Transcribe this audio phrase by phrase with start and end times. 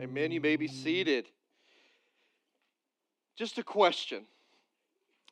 [0.00, 0.30] Amen.
[0.30, 1.26] You may be seated.
[3.36, 4.26] Just a question.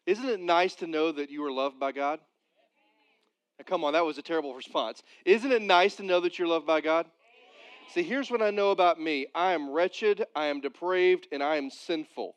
[0.06, 2.18] Isn't it nice to know that you are loved by God?
[3.58, 5.04] Now, come on, that was a terrible response.
[5.24, 7.06] Isn't it nice to know that you're loved by God?
[7.94, 11.56] See, here's what I know about me I am wretched, I am depraved, and I
[11.56, 12.34] am sinful.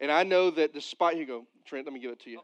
[0.00, 2.40] And I know that despite, you go, Trent, let me give it to you.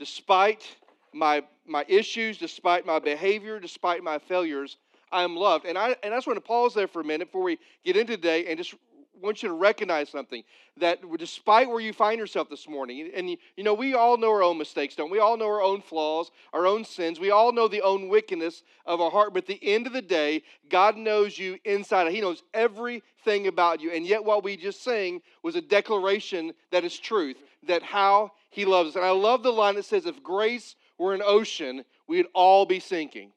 [0.00, 0.66] Despite
[1.14, 4.76] my, my issues, despite my behavior, despite my failures,
[5.12, 5.64] I am loved.
[5.64, 7.96] And I, and I just want to pause there for a minute before we get
[7.96, 8.74] into today and just
[9.22, 10.42] want you to recognize something
[10.78, 14.42] that despite where you find yourself this morning, and you, know, we all know our
[14.42, 15.18] own mistakes, don't we?
[15.18, 17.18] all know our own flaws, our own sins.
[17.18, 19.32] We all know the own wickedness of our heart.
[19.32, 22.10] But at the end of the day, God knows you inside.
[22.12, 23.92] He knows everything about you.
[23.92, 27.36] And yet, what we just sang was a declaration that is truth,
[27.66, 28.96] that how He loves us.
[28.96, 32.80] And I love the line that says, if grace were an ocean, we'd all be
[32.80, 33.32] sinking.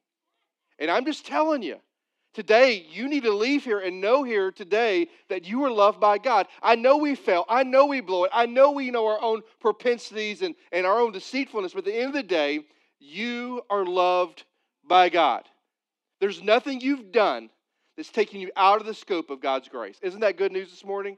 [0.80, 1.76] And I'm just telling you,
[2.32, 6.16] Today, you need to leave here and know here today that you are loved by
[6.16, 6.46] God.
[6.62, 7.44] I know we fail.
[7.48, 8.30] I know we blow it.
[8.32, 11.72] I know we know our own propensities and, and our own deceitfulness.
[11.72, 12.60] But at the end of the day,
[13.00, 14.44] you are loved
[14.86, 15.42] by God.
[16.20, 17.50] There's nothing you've done
[17.96, 19.98] that's taking you out of the scope of God's grace.
[20.00, 21.16] Isn't that good news this morning?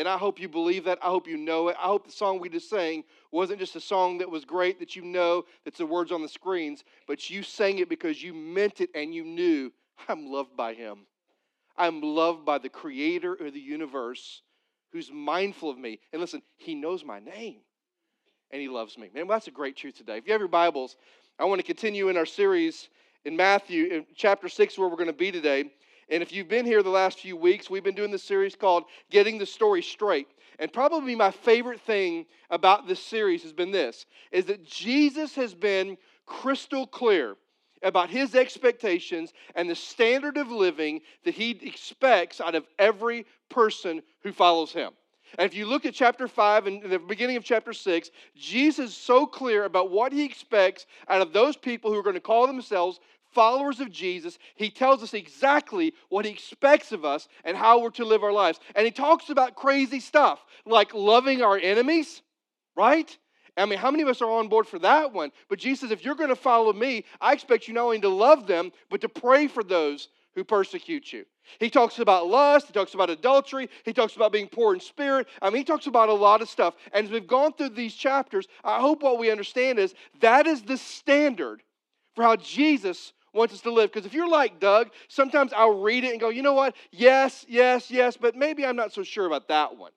[0.00, 0.98] And I hope you believe that.
[1.02, 1.76] I hope you know it.
[1.78, 4.96] I hope the song we just sang wasn't just a song that was great that
[4.96, 8.80] you know that's the words on the screens, but you sang it because you meant
[8.80, 9.70] it and you knew
[10.08, 11.00] I'm loved by him.
[11.76, 14.40] I'm loved by the creator of the universe
[14.90, 16.00] who's mindful of me.
[16.14, 17.58] And listen, he knows my name
[18.50, 19.10] and he loves me.
[19.14, 20.16] Man, well, that's a great truth today.
[20.16, 20.96] If you have your Bibles,
[21.38, 22.88] I want to continue in our series
[23.26, 25.70] in Matthew, in chapter 6, where we're going to be today.
[26.10, 28.84] And if you've been here the last few weeks, we've been doing this series called
[29.10, 30.26] Getting the Story Straight.
[30.58, 35.54] And probably my favorite thing about this series has been this is that Jesus has
[35.54, 37.36] been crystal clear
[37.82, 44.02] about his expectations and the standard of living that he expects out of every person
[44.22, 44.90] who follows him.
[45.38, 48.96] And if you look at chapter 5 and the beginning of chapter 6, Jesus is
[48.96, 52.48] so clear about what he expects out of those people who are going to call
[52.48, 52.98] themselves
[53.32, 54.38] followers of Jesus.
[54.54, 58.32] He tells us exactly what he expects of us and how we're to live our
[58.32, 58.60] lives.
[58.74, 62.22] And he talks about crazy stuff like loving our enemies,
[62.76, 63.16] right?
[63.56, 65.32] I mean, how many of us are on board for that one?
[65.48, 68.08] But Jesus says, if you're going to follow me, I expect you not only to
[68.08, 71.24] love them, but to pray for those who persecute you.
[71.58, 75.26] He talks about lust, he talks about adultery, he talks about being poor in spirit.
[75.42, 76.74] I mean, he talks about a lot of stuff.
[76.92, 80.62] And as we've gone through these chapters, I hope what we understand is that is
[80.62, 81.62] the standard
[82.14, 83.92] for how Jesus wants us to live.
[83.92, 86.74] Because if you're like Doug, sometimes I'll read it and go, you know what?
[86.90, 89.92] Yes, yes, yes, but maybe I'm not so sure about that one.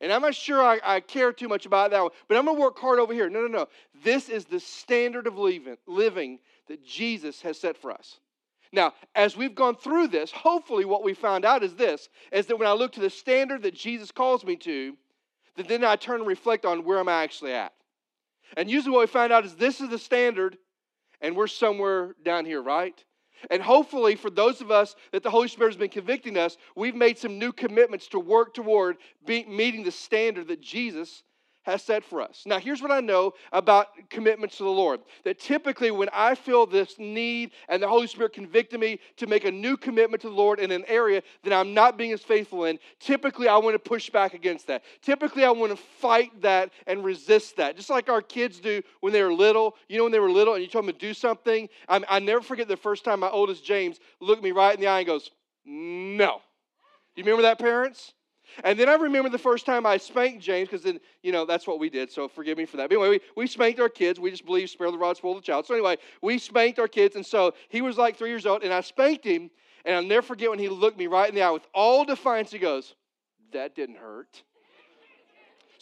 [0.00, 2.56] And I'm not sure I, I care too much about that one, but I'm going
[2.56, 3.30] to work hard over here.
[3.30, 3.68] No, no, no.
[4.02, 8.18] This is the standard of living, living that Jesus has set for us.
[8.72, 12.58] Now, as we've gone through this, hopefully what we found out is this, is that
[12.58, 14.96] when I look to the standard that Jesus calls me to,
[15.56, 17.72] that then I turn and reflect on where am I actually at.
[18.56, 20.58] And usually what we find out is this is the standard,
[21.22, 23.02] and we're somewhere down here, right?
[23.50, 26.94] And hopefully, for those of us that the Holy Spirit has been convicting us, we've
[26.94, 31.22] made some new commitments to work toward meeting the standard that Jesus
[31.64, 32.42] has set for us.
[32.46, 36.66] Now, here's what I know about commitments to the Lord that typically, when I feel
[36.66, 40.34] this need and the Holy Spirit convicted me to make a new commitment to the
[40.34, 43.78] Lord in an area that I'm not being as faithful in, typically I want to
[43.78, 44.82] push back against that.
[45.02, 49.12] Typically, I want to fight that and resist that, just like our kids do when
[49.12, 49.76] they were little.
[49.88, 52.18] You know, when they were little and you told them to do something, I, I
[52.18, 55.06] never forget the first time my oldest James looked me right in the eye and
[55.06, 55.30] goes,
[55.64, 56.40] No.
[57.14, 58.14] You remember that, parents?
[58.64, 61.66] And then I remember the first time I spanked James, because then, you know, that's
[61.66, 62.88] what we did, so forgive me for that.
[62.88, 64.20] But anyway, we, we spanked our kids.
[64.20, 65.66] We just believe spare the rod, spoil the child.
[65.66, 68.72] So anyway, we spanked our kids, and so he was like three years old, and
[68.72, 69.50] I spanked him,
[69.84, 72.50] and I'll never forget when he looked me right in the eye with all defiance.
[72.50, 72.94] He goes,
[73.52, 74.42] That didn't hurt.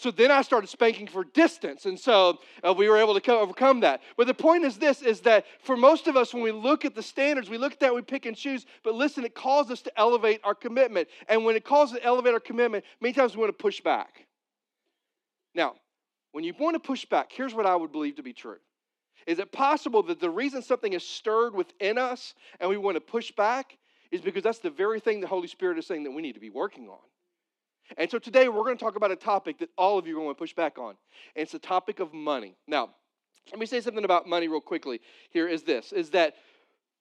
[0.00, 1.84] So then I started spanking for distance.
[1.84, 4.00] And so uh, we were able to overcome that.
[4.16, 6.94] But the point is this is that for most of us, when we look at
[6.94, 8.65] the standards, we look at that, we pick and choose.
[8.83, 11.09] But listen, it calls us to elevate our commitment.
[11.28, 13.82] And when it calls us to elevate our commitment, many times we want to push
[13.82, 14.26] back.
[15.55, 15.75] Now,
[16.32, 18.56] when you want to push back, here's what I would believe to be true.
[19.26, 23.02] Is it possible that the reason something is stirred within us and we want to
[23.02, 23.76] push back
[24.11, 26.41] is because that's the very thing the Holy Spirit is saying that we need to
[26.41, 27.00] be working on?
[27.96, 30.22] And so today we're going to talk about a topic that all of you are
[30.22, 30.90] going to push back on.
[31.37, 32.56] And it's the topic of money.
[32.66, 32.90] Now,
[33.50, 35.00] let me say something about money real quickly.
[35.31, 36.34] Here is this is that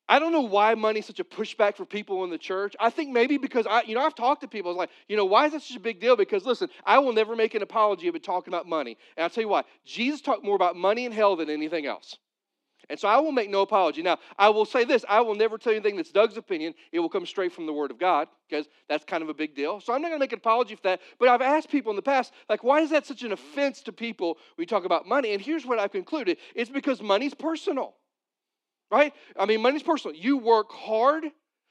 [0.08, 2.76] I don't know why money is such a pushback for people in the church.
[2.80, 4.72] I think maybe because I, you know, I've talked to people.
[4.72, 6.16] I was like, you know, why is that such a big deal?
[6.16, 8.98] Because listen, I will never make an apology about talking about money.
[9.16, 9.64] And I'll tell you why.
[9.86, 12.18] Jesus talked more about money and hell than anything else.
[12.90, 14.02] And so I will make no apology.
[14.02, 16.74] Now, I will say this I will never tell you anything that's Doug's opinion.
[16.92, 19.56] It will come straight from the Word of God because that's kind of a big
[19.56, 19.80] deal.
[19.80, 21.02] So I'm not going to make an apology for that.
[21.20, 23.92] But I've asked people in the past, like, why is that such an offense to
[23.92, 25.34] people when you talk about money?
[25.34, 27.96] And here's what I've concluded it's because money's personal,
[28.92, 29.14] right?
[29.38, 30.16] I mean, money's personal.
[30.16, 31.26] You work hard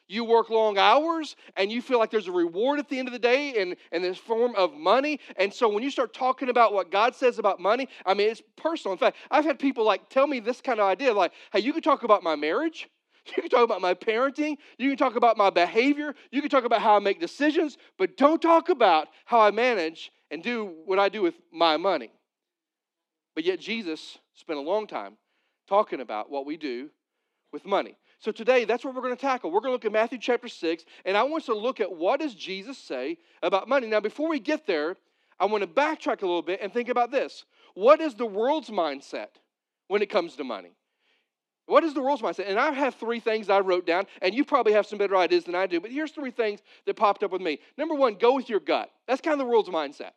[0.09, 3.13] you work long hours and you feel like there's a reward at the end of
[3.13, 5.21] the day in, in this form of money.
[5.37, 8.43] And so when you start talking about what God says about money, I mean, it's
[8.57, 8.93] personal.
[8.93, 11.73] In fact, I've had people like tell me this kind of idea like, hey, you
[11.73, 12.89] can talk about my marriage.
[13.37, 14.57] You can talk about my parenting.
[14.79, 16.15] You can talk about my behavior.
[16.31, 20.11] You can talk about how I make decisions, but don't talk about how I manage
[20.31, 22.11] and do what I do with my money.
[23.35, 25.19] But yet, Jesus spent a long time
[25.69, 26.89] talking about what we do
[27.53, 27.97] with money.
[28.21, 29.51] So today, that's what we're going to tackle.
[29.51, 31.93] We're going to look at Matthew chapter 6, and I want us to look at
[31.93, 33.87] what does Jesus say about money.
[33.87, 34.97] Now, before we get there,
[35.39, 37.45] I want to backtrack a little bit and think about this.
[37.75, 39.29] What is the world's mindset
[39.87, 40.73] when it comes to money?
[41.67, 42.49] What is the world's mindset?
[42.49, 45.45] And I have three things I wrote down, and you probably have some better ideas
[45.45, 47.61] than I do, but here's three things that popped up with me.
[47.77, 48.91] Number one, go with your gut.
[49.07, 50.13] That's kind of the world's mindset.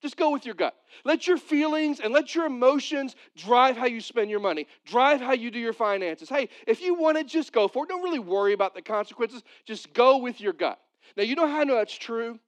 [0.00, 0.74] Just go with your gut.
[1.04, 5.32] Let your feelings and let your emotions drive how you spend your money, drive how
[5.32, 6.28] you do your finances.
[6.28, 9.42] Hey, if you want to just go for it, don't really worry about the consequences.
[9.66, 10.78] Just go with your gut.
[11.16, 12.38] Now, you know how I know that's true?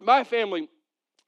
[0.00, 0.68] My family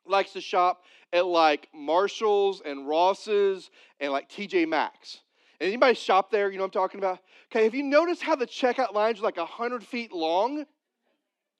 [0.06, 0.82] likes to shop
[1.12, 3.70] at like Marshall's and Ross's
[4.00, 5.20] and like TJ Maxx.
[5.60, 6.50] And Anybody shop there?
[6.50, 7.18] You know what I'm talking about?
[7.52, 10.64] Okay, have you noticed how the checkout lines are like 100 feet long?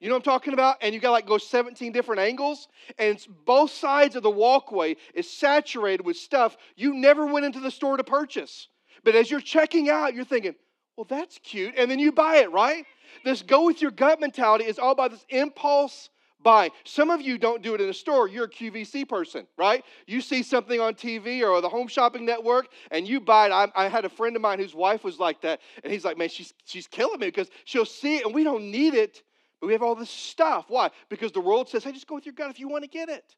[0.01, 0.77] You know what I'm talking about?
[0.81, 2.69] And you got like go 17 different angles,
[2.99, 7.71] and both sides of the walkway is saturated with stuff you never went into the
[7.71, 8.69] store to purchase.
[9.05, 10.55] But as you're checking out, you're thinking,
[10.97, 11.75] well, that's cute.
[11.77, 12.85] And then you buy it, right?
[13.25, 16.11] This go with your gut mentality is all about this impulse
[16.43, 16.71] buy.
[16.85, 18.29] Some of you don't do it in a store.
[18.29, 19.85] You're a QVC person, right?
[20.07, 23.53] You see something on TV or the Home Shopping Network and you buy it.
[23.53, 26.17] I, I, had a friend of mine whose wife was like that, and he's like,
[26.17, 29.23] man, she's, she's killing me because she'll see it and we don't need it,
[29.61, 30.67] but we have all this stuff.
[30.69, 30.91] Why?
[31.09, 33.09] Because the world says, hey, just go with your gut if you want to get
[33.09, 33.35] it.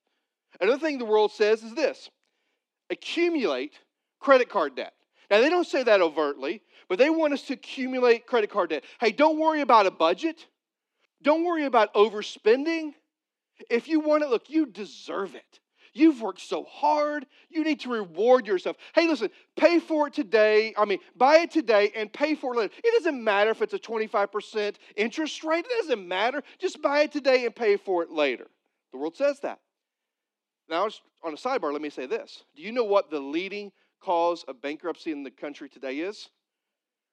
[0.60, 2.10] Another thing the world says is this
[2.90, 3.78] accumulate
[4.18, 4.92] credit card debt.
[5.30, 8.84] Now, they don't say that overtly, but they want us to accumulate credit card debt.
[9.00, 10.46] Hey, don't worry about a budget.
[11.22, 12.94] Don't worry about overspending.
[13.70, 15.59] If you want it, look, you deserve it.
[15.92, 17.26] You've worked so hard.
[17.48, 18.76] You need to reward yourself.
[18.94, 20.72] Hey, listen, pay for it today.
[20.76, 22.74] I mean, buy it today and pay for it later.
[22.84, 25.66] It doesn't matter if it's a 25% interest rate.
[25.68, 26.42] It doesn't matter.
[26.58, 28.46] Just buy it today and pay for it later.
[28.92, 29.58] The world says that.
[30.68, 30.88] Now,
[31.24, 32.44] on a sidebar, let me say this.
[32.54, 36.28] Do you know what the leading cause of bankruptcy in the country today is?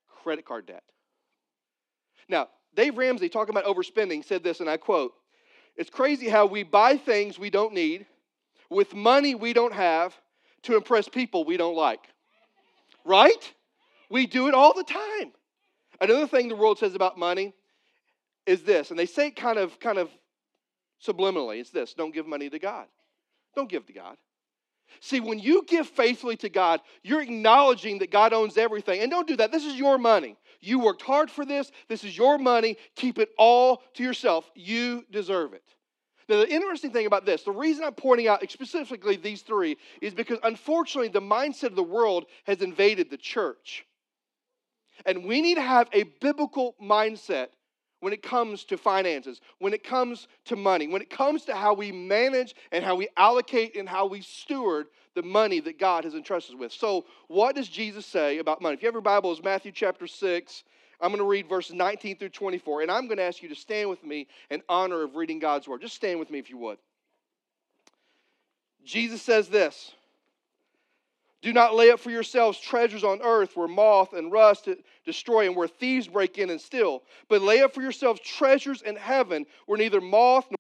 [0.08, 0.84] Credit card debt.
[2.30, 5.14] Now, Dave Ramsey, talking about overspending, said this, and I quote
[5.76, 8.06] It's crazy how we buy things we don't need
[8.70, 10.16] with money we don't have
[10.64, 12.02] to impress people we don't like.
[13.06, 13.54] Right?
[14.10, 15.32] We do it all the time.
[16.00, 17.54] Another thing the world says about money
[18.46, 20.10] is this, and they say it kind of kind of
[21.06, 22.88] subliminally, it's this, don't give money to God.
[23.56, 24.18] Don't give to God.
[25.00, 29.02] See, when you give faithfully to God, you're acknowledging that God owns everything.
[29.02, 29.52] And don't do that.
[29.52, 30.38] This is your money.
[30.62, 31.72] You worked hard for this.
[31.88, 32.78] This is your money.
[32.96, 34.50] Keep it all to yourself.
[34.56, 35.64] You deserve it.
[36.30, 40.14] Now, the interesting thing about this, the reason I'm pointing out specifically these three is
[40.14, 43.86] because unfortunately the mindset of the world has invaded the church.
[45.06, 47.48] And we need to have a biblical mindset
[48.00, 51.74] when it comes to finances, when it comes to money, when it comes to how
[51.74, 56.14] we manage and how we allocate and how we steward the money that God has
[56.14, 56.72] entrusted us with.
[56.72, 58.76] So, what does Jesus say about money?
[58.76, 60.64] If you have your Bible, it's Matthew chapter 6,
[61.00, 63.56] I'm going to read verses 19 through 24, and I'm going to ask you to
[63.56, 65.82] stand with me in honor of reading God's word.
[65.82, 66.78] Just stand with me if you would.
[68.84, 69.92] Jesus says this
[71.42, 74.70] Do not lay up for yourselves treasures on earth where moth and rust
[75.06, 78.96] destroy and where thieves break in and steal, but lay up for yourselves treasures in
[78.96, 80.58] heaven where neither moth nor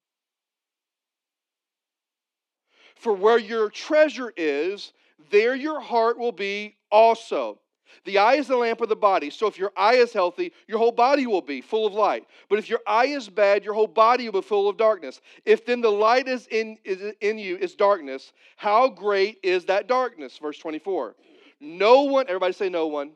[2.97, 4.91] for where your treasure is,
[5.29, 7.59] there your heart will be also.
[8.05, 9.29] The eye is the lamp of the body.
[9.29, 12.25] So if your eye is healthy, your whole body will be full of light.
[12.49, 15.21] But if your eye is bad, your whole body will be full of darkness.
[15.45, 19.87] If then the light is in, is in you is darkness, how great is that
[19.87, 20.37] darkness?
[20.37, 21.15] Verse 24.
[21.59, 23.11] No one, everybody say no one.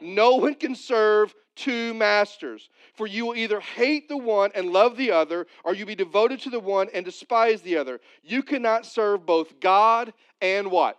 [0.00, 2.68] No one can serve two masters.
[2.94, 6.40] For you will either hate the one and love the other, or you be devoted
[6.40, 8.00] to the one and despise the other.
[8.22, 10.98] You cannot serve both God and what?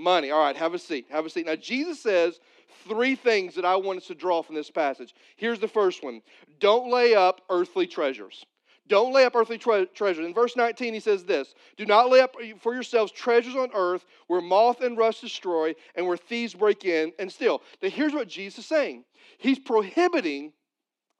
[0.00, 0.30] Money.
[0.30, 1.06] All right, have a seat.
[1.10, 1.46] Have a seat.
[1.46, 2.40] Now, Jesus says
[2.88, 5.14] three things that I want us to draw from this passage.
[5.36, 6.22] Here's the first one
[6.58, 8.44] Don't lay up earthly treasures.
[8.88, 10.26] Don't lay up earthly tre- treasures.
[10.26, 14.04] In verse 19, he says this Do not lay up for yourselves treasures on earth
[14.26, 17.62] where moth and rust destroy and where thieves break in and steal.
[17.82, 19.04] Now, here's what Jesus is saying
[19.38, 20.52] He's prohibiting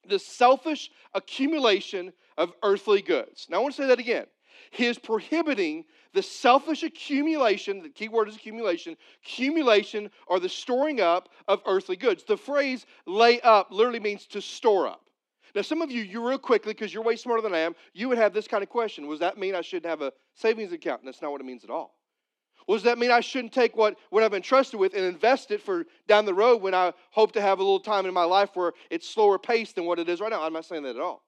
[0.08, 3.46] the selfish accumulation of earthly goods.
[3.49, 4.26] Now, I want to say that again.
[4.70, 11.00] He is prohibiting the selfish accumulation, the key word is accumulation, accumulation or the storing
[11.00, 12.24] up of earthly goods.
[12.24, 15.10] The phrase lay up literally means to store up.
[15.54, 18.08] Now, some of you, you real quickly, because you're way smarter than I am, you
[18.08, 19.08] would have this kind of question.
[19.08, 21.00] Does that mean I shouldn't have a savings account?
[21.00, 21.96] And that's not what it means at all.
[22.68, 25.50] Well, does that mean I shouldn't take what, what I've been trusted with and invest
[25.50, 28.22] it for down the road when I hope to have a little time in my
[28.22, 30.42] life where it's slower paced than what it is right now?
[30.42, 31.24] I'm not saying that at all.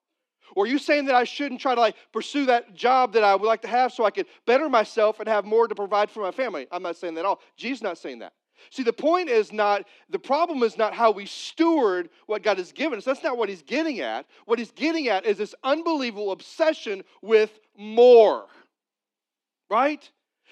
[0.55, 3.35] Or are you saying that I shouldn't try to like pursue that job that I
[3.35, 6.21] would like to have so I could better myself and have more to provide for
[6.21, 6.67] my family?
[6.71, 7.41] I'm not saying that at all.
[7.57, 8.33] Jesus not saying that.
[8.71, 12.73] See, the point is not, the problem is not how we steward what God has
[12.73, 13.05] given us.
[13.05, 14.27] That's not what he's getting at.
[14.45, 18.47] What he's getting at is this unbelievable obsession with more,
[19.69, 20.09] right?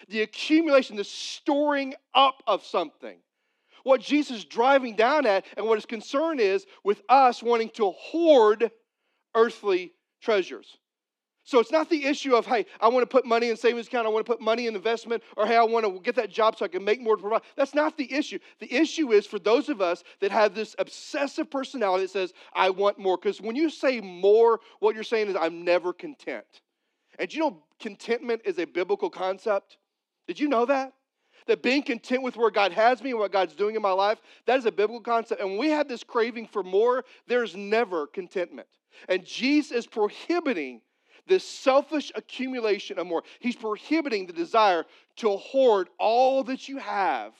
[0.09, 3.19] The accumulation, the storing up of something.
[3.85, 7.90] What Jesus is driving down at, and what his concern is with us wanting to
[7.92, 8.71] hoard
[9.34, 10.78] earthly treasures.
[11.44, 14.06] So it's not the issue of, hey, I want to put money in savings account,
[14.06, 16.56] I want to put money in investment, or hey, I want to get that job
[16.56, 17.42] so I can make more to provide.
[17.56, 18.38] That's not the issue.
[18.60, 22.70] The issue is for those of us that have this obsessive personality that says, I
[22.70, 23.16] want more.
[23.16, 26.44] Because when you say more, what you're saying is, I'm never content.
[27.18, 29.78] And you know, contentment is a biblical concept.
[30.28, 30.92] Did you know that?
[31.46, 34.20] That being content with where God has me and what God's doing in my life,
[34.46, 35.40] that is a biblical concept.
[35.40, 38.68] And when we have this craving for more, there's never contentment.
[39.09, 40.80] And Jesus is prohibiting
[41.26, 43.23] this selfish accumulation of more.
[43.38, 44.85] He's prohibiting the desire
[45.16, 47.32] to hoard all that you have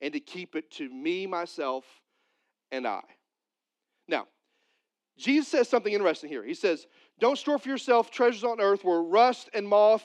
[0.00, 1.84] and to keep it to me, myself,
[2.70, 3.02] and I.
[4.08, 4.26] Now,
[5.16, 6.44] Jesus says something interesting here.
[6.44, 6.86] He says,
[7.20, 10.04] Don't store for yourself treasures on earth where rust and moth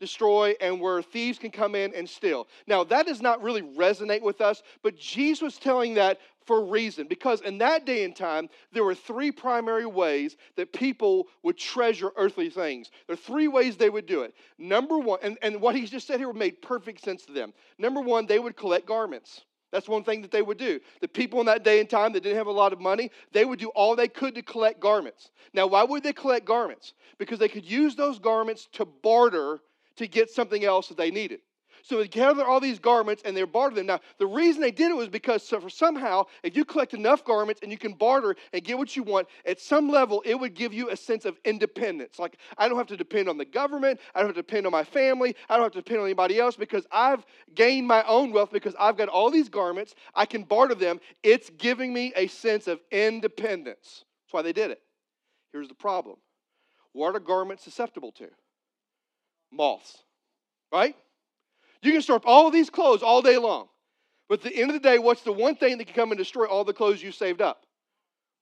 [0.00, 2.48] destroy and where thieves can come in and steal.
[2.66, 6.64] Now, that does not really resonate with us, but Jesus was telling that for a
[6.64, 7.06] reason.
[7.06, 12.10] Because in that day and time, there were three primary ways that people would treasure
[12.16, 12.90] earthly things.
[13.06, 14.34] There are three ways they would do it.
[14.58, 17.52] Number one, and, and what he just said here made perfect sense to them.
[17.78, 19.42] Number one, they would collect garments.
[19.72, 20.78] That's one thing that they would do.
[21.00, 23.44] The people in that day and time that didn't have a lot of money, they
[23.44, 25.30] would do all they could to collect garments.
[25.52, 26.92] Now, why would they collect garments?
[27.18, 29.58] Because they could use those garments to barter
[29.96, 31.40] to get something else that they needed.
[31.84, 33.84] So they gather all these garments and they barter them.
[33.84, 37.22] Now, the reason they did it was because so for somehow, if you collect enough
[37.26, 40.54] garments and you can barter and get what you want, at some level, it would
[40.54, 42.18] give you a sense of independence.
[42.18, 44.00] Like, I don't have to depend on the government.
[44.14, 45.36] I don't have to depend on my family.
[45.50, 48.74] I don't have to depend on anybody else because I've gained my own wealth because
[48.80, 49.94] I've got all these garments.
[50.14, 51.00] I can barter them.
[51.22, 54.04] It's giving me a sense of independence.
[54.24, 54.80] That's why they did it.
[55.52, 56.16] Here's the problem
[56.94, 58.28] what are garments susceptible to?
[59.54, 59.98] Moths,
[60.72, 60.96] right?
[61.82, 63.68] You can store up all these clothes all day long.
[64.28, 66.18] But at the end of the day, what's the one thing that can come and
[66.18, 67.66] destroy all the clothes you saved up?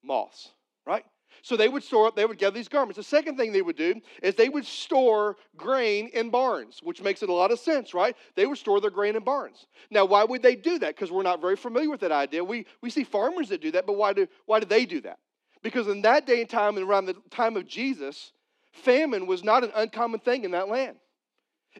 [0.05, 0.51] Moths,
[0.87, 1.05] right?
[1.43, 2.99] So they would store up, they would gather these garments.
[2.99, 7.23] The second thing they would do is they would store grain in barns, which makes
[7.23, 8.17] it a lot of sense, right?
[8.37, 9.67] They would store their grain in barns.
[9.91, 10.95] Now, why would they do that?
[10.95, 12.45] Because we're not very familiar with that idea.
[12.45, 15.19] We, we see farmers that do that, but why do, why do they do that?
[15.63, 18.33] Because in that day and time, and around the time of Jesus,
[18.73, 20.97] famine was not an uncommon thing in that land.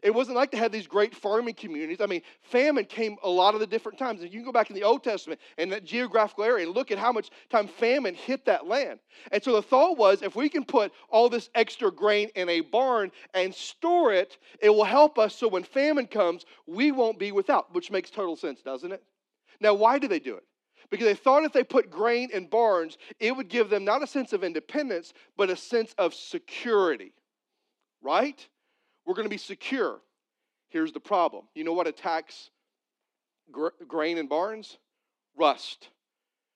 [0.01, 2.01] It wasn't like they had these great farming communities.
[2.01, 4.21] I mean, famine came a lot of the different times.
[4.21, 6.89] And you can go back in the Old Testament and that geographical area and look
[6.89, 8.99] at how much time famine hit that land.
[9.31, 12.61] And so the thought was if we can put all this extra grain in a
[12.61, 17.31] barn and store it, it will help us so when famine comes, we won't be
[17.31, 19.03] without, which makes total sense, doesn't it?
[19.59, 20.43] Now, why do they do it?
[20.89, 24.07] Because they thought if they put grain in barns, it would give them not a
[24.07, 27.13] sense of independence, but a sense of security.
[28.01, 28.47] Right?
[29.05, 29.99] We're going to be secure.
[30.69, 31.45] Here's the problem.
[31.53, 32.49] You know what attacks
[33.51, 34.77] gr- grain and barns?
[35.37, 35.89] Rust.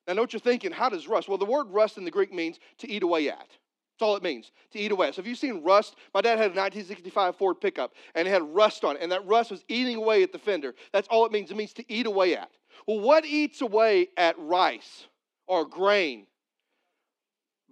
[0.07, 0.71] Now, know what you're thinking.
[0.71, 1.27] How does rust?
[1.27, 3.37] Well, the word rust in the Greek means to eat away at.
[3.37, 5.11] That's all it means, to eat away.
[5.11, 8.43] So, if you've seen rust, my dad had a 1965 Ford pickup and it had
[8.43, 10.75] rust on it, and that rust was eating away at the fender.
[10.93, 11.51] That's all it means.
[11.51, 12.49] It means to eat away at.
[12.85, 15.07] Well, what eats away at rice
[15.47, 16.27] or grain?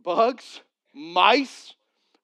[0.03, 0.61] Bugs,
[0.93, 1.73] mice,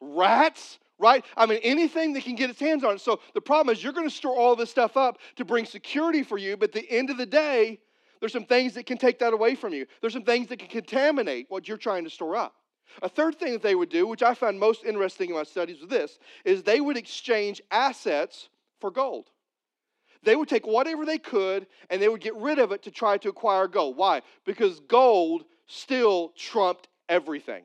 [0.02, 1.26] rats, right?
[1.36, 3.02] I mean, anything that can get its hands on it.
[3.02, 6.24] So the problem is you're going to store all this stuff up to bring security
[6.24, 7.80] for you, but at the end of the day,
[8.20, 9.88] there's some things that can take that away from you.
[10.00, 12.54] There's some things that can contaminate what you're trying to store up.
[13.02, 15.80] A third thing that they would do, which I found most interesting in my studies,
[15.80, 19.30] was this: is they would exchange assets for gold.
[20.24, 23.18] They would take whatever they could and they would get rid of it to try
[23.18, 23.98] to acquire gold.
[23.98, 24.22] Why?
[24.46, 27.64] Because gold still trumped everything.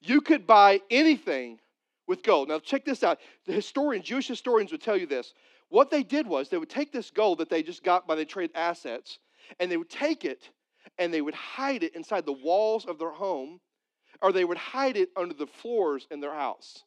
[0.00, 1.58] You could buy anything
[2.06, 2.48] with gold.
[2.48, 3.18] Now, check this out.
[3.46, 5.34] The historian, Jewish historians would tell you this.
[5.68, 8.24] What they did was they would take this gold that they just got by the
[8.24, 9.18] trade assets,
[9.58, 10.50] and they would take it
[10.98, 13.60] and they would hide it inside the walls of their home,
[14.22, 16.84] or they would hide it under the floors in their house.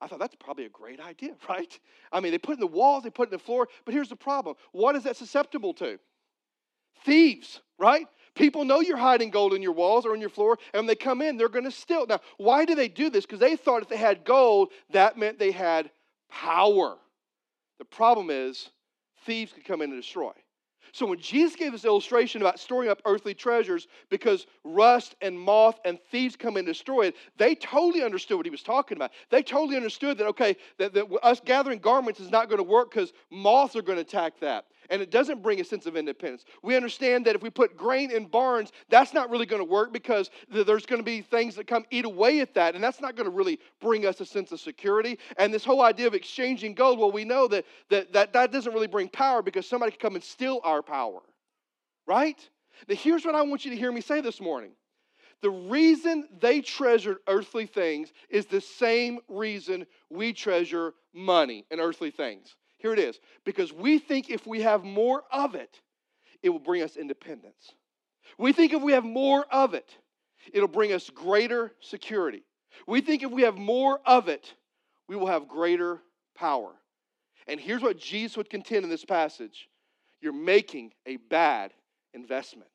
[0.00, 1.78] I thought that's probably a great idea, right?
[2.12, 3.94] I mean, they put it in the walls, they put it in the floor, but
[3.94, 4.56] here's the problem.
[4.72, 5.98] What is that susceptible to?
[7.04, 8.06] Thieves, right?
[8.34, 10.94] People know you're hiding gold in your walls or in your floor, and when they
[10.94, 12.06] come in, they're going to steal.
[12.06, 13.26] Now, why do they do this?
[13.26, 15.90] Because they thought if they had gold, that meant they had
[16.30, 16.96] power.
[17.78, 18.70] The problem is,
[19.24, 20.32] thieves could come in and destroy.
[20.92, 25.78] So when Jesus gave this illustration about storing up earthly treasures because rust and moth
[25.84, 29.10] and thieves come and destroy it, they totally understood what he was talking about.
[29.30, 32.90] They totally understood that, okay, that, that us gathering garments is not going to work
[32.90, 36.44] because moths are going to attack that and it doesn't bring a sense of independence.
[36.62, 39.92] We understand that if we put grain in barns, that's not really going to work
[39.92, 43.16] because there's going to be things that come eat away at that, and that's not
[43.16, 45.18] going to really bring us a sense of security.
[45.36, 48.72] And this whole idea of exchanging gold, well, we know that that, that, that doesn't
[48.72, 51.20] really bring power because somebody can come and steal our power,
[52.06, 52.38] right?
[52.88, 54.72] Now, here's what I want you to hear me say this morning.
[55.40, 62.10] The reason they treasured earthly things is the same reason we treasure money and earthly
[62.10, 62.56] things.
[62.78, 63.18] Here it is.
[63.44, 65.80] Because we think if we have more of it,
[66.42, 67.72] it will bring us independence.
[68.38, 69.96] We think if we have more of it,
[70.52, 72.42] it'll bring us greater security.
[72.86, 74.54] We think if we have more of it,
[75.08, 76.00] we will have greater
[76.36, 76.72] power.
[77.46, 79.68] And here's what Jesus would contend in this passage
[80.20, 81.72] you're making a bad
[82.12, 82.70] investment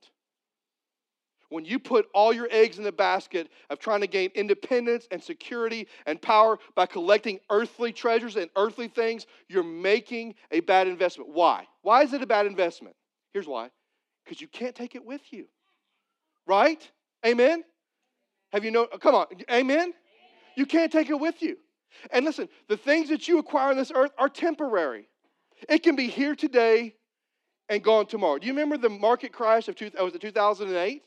[1.50, 5.22] when you put all your eggs in the basket of trying to gain independence and
[5.22, 11.30] security and power by collecting earthly treasures and earthly things, you're making a bad investment.
[11.30, 11.68] Why?
[11.82, 12.96] Why is it a bad investment?
[13.34, 13.70] Here's why
[14.24, 15.46] because you can't take it with you.
[16.48, 16.90] Right?
[17.26, 17.64] Amen?
[18.52, 18.88] Have you know?
[18.92, 19.28] Oh, come on.
[19.52, 19.94] Amen?
[20.56, 21.58] You can't take it with you.
[22.12, 25.08] And listen, the things that you acquire on this earth are temporary.
[25.70, 26.96] It can be here today
[27.70, 28.38] and gone tomorrow.
[28.38, 31.04] Do you remember the market crash of two, oh, was it 2008?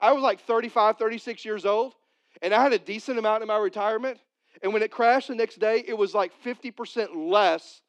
[0.00, 1.94] I was like 35, 36 years old,
[2.42, 4.18] and I had a decent amount in my retirement.
[4.62, 7.82] And when it crashed the next day, it was like 50% less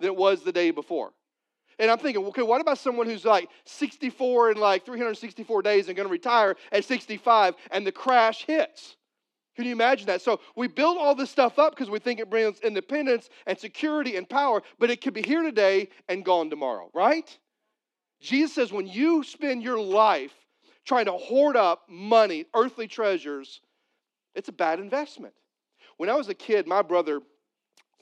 [0.00, 1.12] than it was the day before.
[1.78, 5.96] And I'm thinking, okay, what about someone who's like 64 in like 364 days and
[5.96, 8.96] going to retire at 65 and the crash hits?
[9.56, 10.22] Can you imagine that?
[10.22, 14.16] So we build all this stuff up because we think it brings independence and security
[14.16, 17.38] and power, but it could be here today and gone tomorrow, right?
[18.20, 20.34] Jesus says when you spend your life
[20.84, 23.60] trying to hoard up money, earthly treasures,
[24.34, 25.34] it's a bad investment.
[25.96, 27.20] When I was a kid, my brother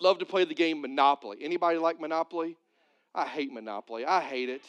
[0.00, 1.38] loved to play the game Monopoly.
[1.40, 2.56] Anybody like Monopoly?
[3.14, 4.06] I hate Monopoly.
[4.06, 4.62] I hate it.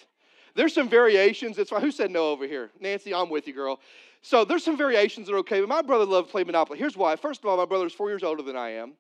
[0.56, 1.58] There's some variations.
[1.58, 1.72] It's.
[1.72, 2.70] Who said no over here?
[2.80, 3.80] Nancy, I'm with you, girl.
[4.22, 6.78] So there's some variations that are okay, but my brother loved to play Monopoly.
[6.78, 7.16] Here's why.
[7.16, 8.94] First of all, my brother's four years older than I am.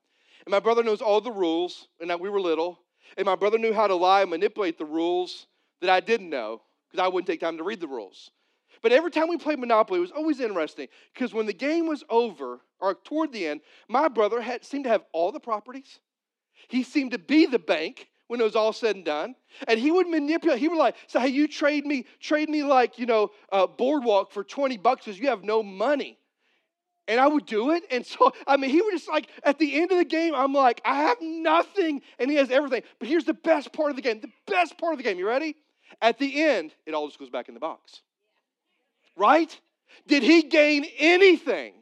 [0.45, 2.79] And my brother knows all the rules, and that we were little.
[3.17, 5.47] And my brother knew how to lie and manipulate the rules
[5.81, 8.31] that I didn't know because I wouldn't take time to read the rules.
[8.83, 12.03] But every time we played Monopoly, it was always interesting because when the game was
[12.09, 15.99] over, or toward the end, my brother had, seemed to have all the properties.
[16.67, 19.35] He seemed to be the bank when it was all said and done.
[19.69, 20.59] And he would manipulate.
[20.59, 24.33] He would like say, "Hey, you trade me, trade me like you know, uh, boardwalk
[24.33, 26.19] for twenty bucks because you have no money."
[27.07, 27.83] And I would do it.
[27.89, 30.53] And so, I mean, he would just like, at the end of the game, I'm
[30.53, 32.01] like, I have nothing.
[32.17, 32.83] And he has everything.
[32.97, 34.21] But here's the best part of the game.
[34.21, 35.19] The best part of the game.
[35.19, 35.57] You ready?
[36.01, 38.03] At the end, it all just goes back in the box
[39.15, 39.59] right?
[40.07, 41.73] Did he gain anything?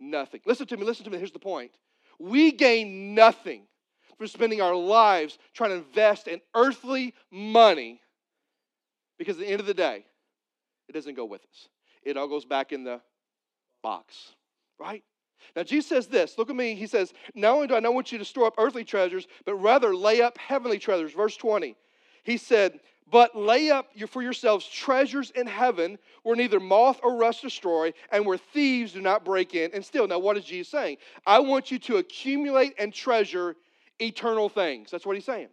[0.00, 0.40] Nothing.
[0.46, 1.18] Listen to me, listen to me.
[1.18, 1.72] Here's the point.
[2.18, 3.62] We gain nothing
[4.16, 8.00] from spending our lives trying to invest in earthly money
[9.18, 10.04] because at the end of the day,
[10.88, 11.68] it doesn't go with us.
[12.02, 13.00] It all goes back in the
[13.82, 14.32] box,
[14.78, 15.02] right?
[15.54, 16.38] Now, Jesus says this.
[16.38, 16.74] Look at me.
[16.74, 19.54] He says, Not only do I not want you to store up earthly treasures, but
[19.54, 21.12] rather lay up heavenly treasures.
[21.12, 21.76] Verse 20.
[22.22, 27.42] He said, but lay up for yourselves treasures in heaven where neither moth or rust
[27.42, 30.06] destroy and where thieves do not break in and steal.
[30.06, 30.98] Now, what is Jesus saying?
[31.26, 33.56] I want you to accumulate and treasure
[33.98, 34.90] eternal things.
[34.90, 35.48] That's what he's saying.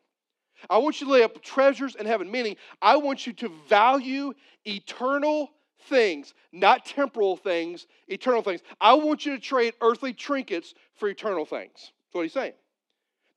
[0.70, 4.34] I want you to lay up treasures in heaven, meaning I want you to value
[4.66, 5.52] eternal
[5.90, 8.62] things, not temporal things, eternal things.
[8.80, 11.74] I want you to trade earthly trinkets for eternal things.
[11.74, 12.54] That's what he's saying.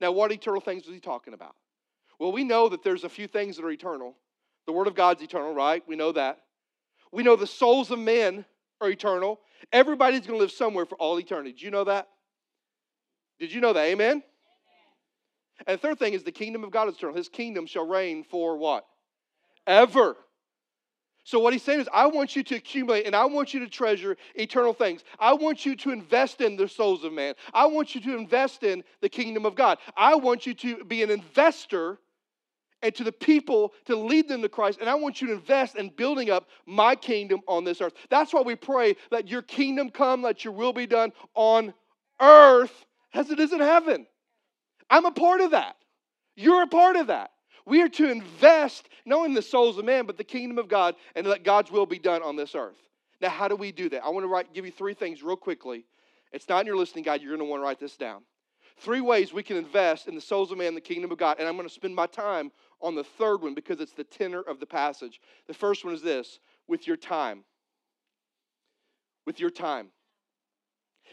[0.00, 1.56] Now, what eternal things is he talking about?
[2.18, 4.14] Well, we know that there's a few things that are eternal.
[4.66, 5.82] The Word of God's eternal, right?
[5.86, 6.40] We know that.
[7.12, 8.44] We know the souls of men
[8.80, 9.40] are eternal.
[9.72, 11.52] Everybody's going to live somewhere for all eternity.
[11.52, 12.08] Did you know that?
[13.38, 13.84] Did you know that?
[13.84, 14.10] Amen?
[14.10, 14.22] Amen?
[15.66, 17.16] And the third thing is the kingdom of God is eternal.
[17.16, 18.84] His kingdom shall reign for what?
[19.66, 20.16] Ever.
[21.24, 23.68] So, what he's saying is, I want you to accumulate and I want you to
[23.68, 25.04] treasure eternal things.
[25.18, 27.34] I want you to invest in the souls of man.
[27.52, 29.78] I want you to invest in the kingdom of God.
[29.94, 31.98] I want you to be an investor
[32.82, 34.78] and to the people to lead them to Christ.
[34.80, 37.94] And I want you to invest in building up my kingdom on this earth.
[38.10, 41.74] That's why we pray, let your kingdom come, let your will be done on
[42.20, 44.06] earth as it is in heaven.
[44.90, 45.76] I'm a part of that.
[46.36, 47.30] You're a part of that.
[47.66, 50.94] We are to invest not in the souls of man, but the kingdom of God
[51.14, 52.78] and let God's will be done on this earth.
[53.20, 54.04] Now, how do we do that?
[54.04, 55.84] I want to write, give you three things real quickly.
[56.32, 57.20] It's not in your listening guide.
[57.20, 58.22] You're going to want to write this down.
[58.78, 61.36] Three ways we can invest in the souls of man, the kingdom of God.
[61.38, 64.40] And I'm going to spend my time on the third one because it's the tenor
[64.40, 65.20] of the passage.
[65.46, 67.44] The first one is this with your time.
[69.26, 69.88] With your time.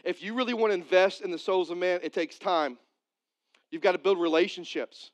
[0.04, 2.78] If you really want to invest in the souls of man, it takes time.
[3.70, 5.10] You've got to build relationships.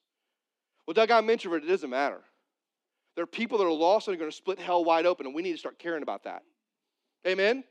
[0.86, 1.68] Well, Doug, I'm introverted.
[1.68, 2.20] It doesn't matter.
[3.14, 5.34] There are people that are lost and are going to split hell wide open, and
[5.34, 6.42] we need to start caring about that.
[7.26, 7.64] Amen?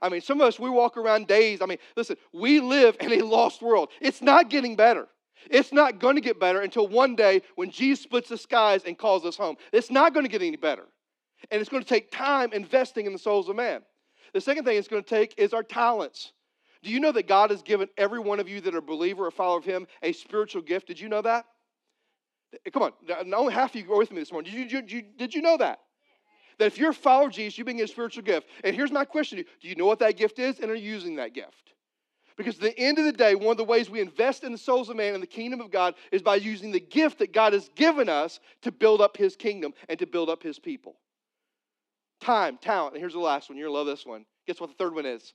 [0.00, 1.60] I mean, some of us, we walk around days.
[1.62, 3.88] I mean, listen, we live in a lost world.
[4.00, 5.08] It's not getting better.
[5.50, 8.98] It's not going to get better until one day when Jesus splits the skies and
[8.98, 9.56] calls us home.
[9.72, 10.84] It's not going to get any better.
[11.50, 13.82] And it's going to take time investing in the souls of man.
[14.34, 16.32] The second thing it's going to take is our talents.
[16.82, 19.26] Do you know that God has given every one of you that are a believer
[19.26, 20.86] or follower of Him a spiritual gift?
[20.86, 21.46] Did you know that?
[22.66, 22.92] Eh, come on,
[23.34, 24.52] only half of you go with me this morning.
[24.52, 25.80] Did you, did you, did you know that?
[26.58, 28.48] That if you're a follower of Jesus, you've been given a spiritual gift.
[28.64, 30.74] And here's my question to you Do you know what that gift is and are
[30.74, 31.72] you using that gift?
[32.38, 34.58] Because at the end of the day, one of the ways we invest in the
[34.58, 37.52] souls of man and the kingdom of God is by using the gift that God
[37.52, 40.94] has given us to build up his kingdom and to build up his people.
[42.20, 42.94] Time, talent.
[42.94, 43.58] And here's the last one.
[43.58, 44.24] You're to love this one.
[44.46, 45.32] Guess what the third one is?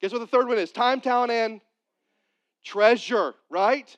[0.00, 0.72] Guess what the third one is?
[0.72, 1.60] Time, talent, and
[2.64, 3.94] treasure, right?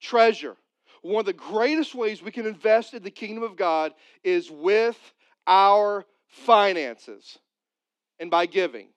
[0.00, 0.56] Treasure.
[1.02, 3.92] One of the greatest ways we can invest in the kingdom of God
[4.24, 4.98] is with
[5.46, 7.38] our finances
[8.18, 8.88] and by giving.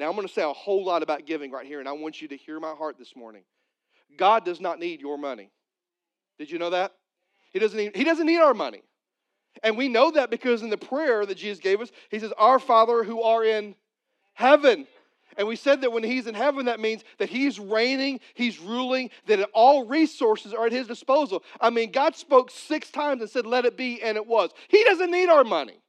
[0.00, 2.22] Now, I'm going to say a whole lot about giving right here, and I want
[2.22, 3.42] you to hear my heart this morning.
[4.16, 5.50] God does not need your money.
[6.38, 6.94] Did you know that?
[7.52, 8.82] He doesn't need, he doesn't need our money.
[9.62, 12.58] And we know that because in the prayer that Jesus gave us, he says, Our
[12.58, 13.74] Father who are in
[14.32, 14.86] heaven.
[15.36, 19.10] And we said that when he's in heaven, that means that he's reigning, he's ruling,
[19.26, 21.44] that all resources are at his disposal.
[21.60, 24.50] I mean, God spoke six times and said, Let it be, and it was.
[24.68, 25.82] He doesn't need our money.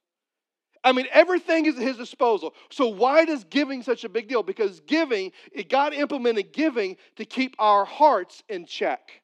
[0.84, 2.56] I mean, everything is at his disposal.
[2.72, 4.41] So why does giving such a big deal?
[4.41, 5.32] Because giving,
[5.70, 9.22] God implemented giving to keep our hearts in check.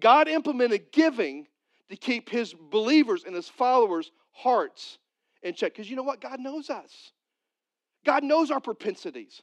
[0.00, 1.46] God implemented giving
[1.90, 4.98] to keep his believers and his followers' hearts
[5.42, 5.72] in check.
[5.72, 6.20] Because you know what?
[6.20, 7.12] God knows us.
[8.04, 9.42] God knows our propensities.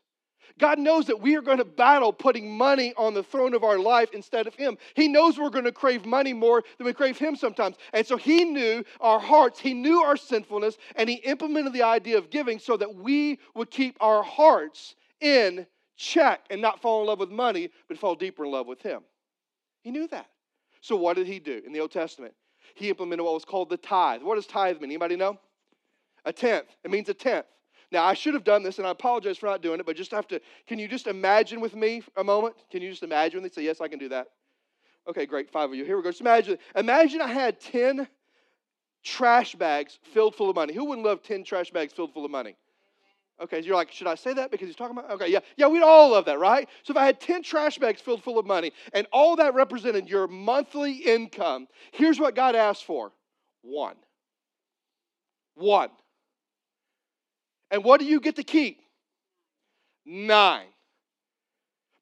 [0.60, 3.77] God knows that we are going to battle putting money on the throne of our
[3.77, 4.77] life instead of Him.
[4.93, 7.75] He knows we're going to crave money more than we crave Him sometimes.
[7.93, 12.17] And so He knew our hearts, He knew our sinfulness, and He implemented the idea
[12.17, 15.65] of giving so that we would keep our hearts in
[15.97, 19.01] check and not fall in love with money, but fall deeper in love with Him.
[19.81, 20.27] He knew that.
[20.81, 22.34] So what did He do in the Old Testament?
[22.75, 24.21] He implemented what was called the tithe.
[24.21, 24.91] What does tithe mean?
[24.91, 25.39] Anybody know?
[26.25, 26.67] A tenth.
[26.84, 27.45] It means a tenth.
[27.91, 30.12] Now, I should have done this, and I apologize for not doing it, but just
[30.12, 30.39] have to.
[30.67, 32.56] Can you just imagine with me a moment?
[32.71, 33.43] Can you just imagine?
[33.43, 34.28] They say, Yes, I can do that.
[35.08, 35.52] Okay, great.
[35.52, 35.86] Five of you.
[35.86, 36.10] Here we go.
[36.10, 36.58] Just imagine.
[36.76, 38.08] Imagine I had 10
[39.04, 40.74] trash bags filled full of money.
[40.74, 42.56] Who wouldn't love 10 trash bags filled full of money?
[43.41, 45.12] Okay, you're like, should I say that because he's talking about?
[45.12, 46.69] Okay, yeah, yeah, we'd all love that, right?
[46.84, 50.08] So if I had 10 trash bags filled full of money and all that represented
[50.08, 53.12] your monthly income, here's what God asked for
[53.62, 53.98] one.
[55.56, 55.89] One.
[57.75, 58.79] And what do you get to keep?
[60.05, 60.67] Nine.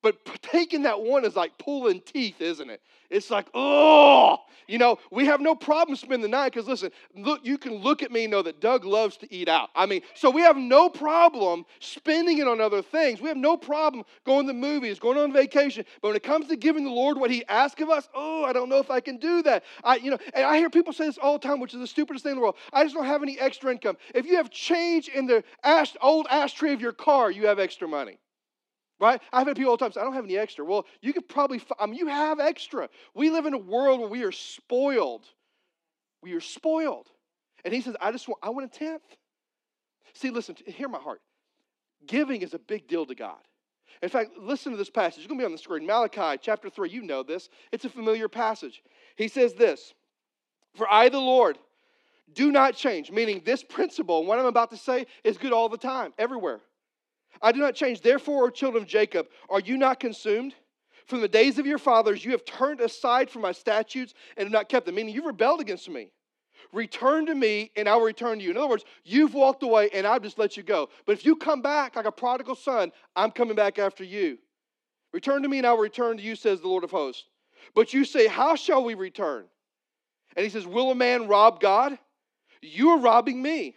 [0.03, 2.81] But taking that one is like pulling teeth, isn't it?
[3.09, 4.37] It's like, oh,
[4.67, 8.03] you know, we have no problem spending the night because listen, look, you can look
[8.03, 9.69] at me and know that Doug loves to eat out.
[9.73, 13.21] I mean, so we have no problem spending it on other things.
[13.21, 15.85] We have no problem going to movies, going on vacation.
[16.01, 18.51] But when it comes to giving the Lord what He asks of us, oh, I
[18.51, 19.63] don't know if I can do that.
[19.85, 21.87] I, you know, and I hear people say this all the time, which is the
[21.87, 22.57] stupidest thing in the world.
[22.73, 23.95] I just don't have any extra income.
[24.13, 27.87] If you have change in the ash, old ashtray of your car, you have extra
[27.87, 28.17] money.
[29.03, 29.21] Right?
[29.33, 30.63] I've had people all the time say, I don't have any extra.
[30.63, 32.87] Well, you could probably, I mean, you have extra.
[33.13, 35.25] We live in a world where we are spoiled.
[36.21, 37.09] We are spoiled.
[37.65, 39.03] And he says, I just want, I want a tenth.
[40.13, 41.19] See, listen, hear my heart.
[42.07, 43.41] Giving is a big deal to God.
[44.01, 45.19] In fact, listen to this passage.
[45.19, 45.85] It's going to be on the screen.
[45.85, 46.89] Malachi chapter 3.
[46.89, 47.49] You know this.
[47.73, 48.83] It's a familiar passage.
[49.17, 49.93] He says this
[50.75, 51.57] For I, the Lord,
[52.33, 55.77] do not change, meaning this principle, what I'm about to say, is good all the
[55.77, 56.61] time, everywhere.
[57.41, 58.02] I do not change.
[58.02, 60.56] Therefore, O children of Jacob, are you not consumed?
[61.06, 64.54] From the days of your fathers, you have turned aside from my statutes and have
[64.54, 66.12] not kept them, meaning you've rebelled against me.
[66.72, 68.52] return to me and I will return to you.
[68.52, 70.89] In other words, you've walked away and I've just let you go.
[71.06, 74.39] But if you come back like a prodigal son, I'm coming back after you.
[75.12, 77.26] Return to me and I will return to you, says the Lord of hosts.
[77.76, 79.46] But you say, How shall we return?
[80.36, 81.98] And he says, Will a man rob God?
[82.62, 83.76] You are robbing me.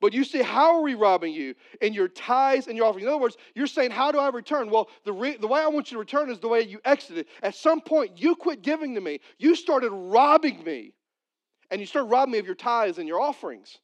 [0.00, 1.54] But you say, How are we robbing you?
[1.80, 3.04] In your tithes and your offerings.
[3.04, 4.70] In other words, you're saying, How do I return?
[4.70, 7.26] Well, the, re- the way I want you to return is the way you exited.
[7.42, 9.20] At some point, you quit giving to me.
[9.38, 10.92] You started robbing me.
[11.70, 13.78] And you started robbing me of your tithes and your offerings.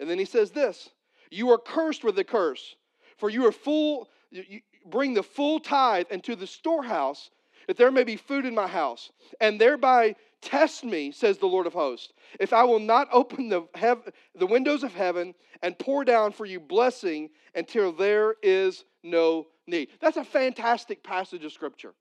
[0.00, 0.90] And then he says this
[1.30, 2.76] You are cursed with a curse,
[3.18, 7.30] for you are full, you bring the full tithe into the storehouse,
[7.66, 11.66] that there may be food in my house, and thereby Test me, says the Lord
[11.66, 16.04] of hosts, if I will not open the, hev- the windows of heaven and pour
[16.04, 19.88] down for you blessing until there is no need.
[20.00, 21.92] That's a fantastic passage of Scripture.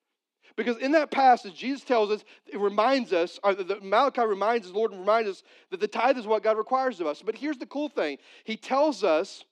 [0.55, 4.67] Because in that passage, Jesus tells us, it reminds us, uh, or the, Malachi reminds
[4.67, 7.21] us, Lord reminds us that the tithe is what God requires of us.
[7.21, 9.43] But here's the cool thing He tells us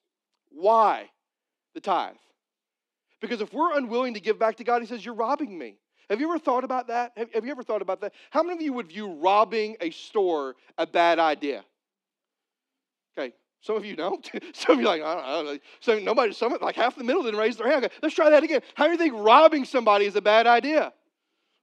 [0.50, 1.10] why
[1.73, 2.15] the tithe.
[3.21, 5.78] Because if we're unwilling to give back to God, He says, You're robbing me.
[6.10, 7.12] Have you ever thought about that?
[7.17, 8.13] Have, have you ever thought about that?
[8.30, 11.65] How many of you would view robbing a store a bad idea?
[13.17, 14.30] Okay, some of you don't.
[14.54, 15.60] some of you like, I don't, I don't know.
[15.82, 17.84] So nobody, some like half the middle didn't raise their hand.
[17.84, 18.62] Okay, let's try that again.
[18.76, 20.93] How do you think robbing somebody is a bad idea?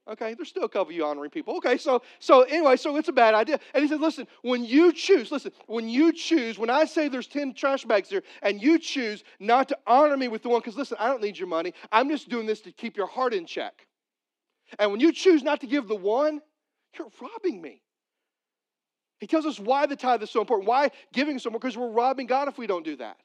[0.07, 1.57] Okay, there's still a couple of you honoring people.
[1.57, 3.59] Okay, so so anyway, so it's a bad idea.
[3.73, 7.25] And he said, listen, when you choose, listen, when you choose, when I say there's
[7.25, 10.77] 10 trash bags here, and you choose not to honor me with the one, because
[10.77, 11.73] listen, I don't need your money.
[11.91, 13.87] I'm just doing this to keep your heart in check.
[14.79, 16.41] And when you choose not to give the one,
[16.97, 17.81] you're robbing me.
[19.19, 21.89] He tells us why the tithe is so important, why giving so much, because we're
[21.89, 23.17] robbing God if we don't do that.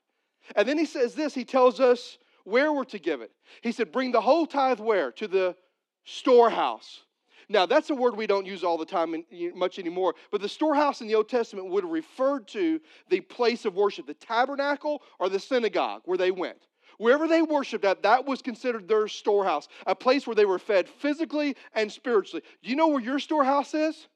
[0.56, 3.32] And then he says this he tells us where we're to give it.
[3.62, 5.12] He said, Bring the whole tithe where?
[5.12, 5.56] To the
[6.04, 7.00] storehouse.
[7.48, 9.24] Now, that's a word we don't use all the time
[9.56, 13.64] much anymore, but the storehouse in the Old Testament would have referred to the place
[13.64, 16.68] of worship, the tabernacle or the synagogue where they went.
[16.98, 20.88] Wherever they worshiped at, that was considered their storehouse, a place where they were fed
[20.88, 22.42] physically and spiritually.
[22.62, 24.08] Do you know where your storehouse is?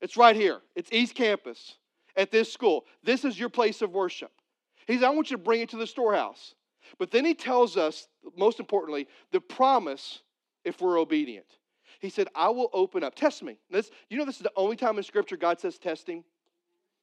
[0.00, 0.60] It's right here.
[0.74, 1.76] It's East Campus
[2.16, 2.84] at this school.
[3.02, 4.32] This is your place of worship.
[4.86, 6.54] He says, I want you to bring it to the storehouse.
[6.98, 10.20] But then he tells us, most importantly, the promise
[10.64, 11.46] if we're obedient.
[12.00, 13.14] He said, I will open up.
[13.14, 13.58] Test me.
[13.70, 16.24] This, you know, this is the only time in Scripture God says testing.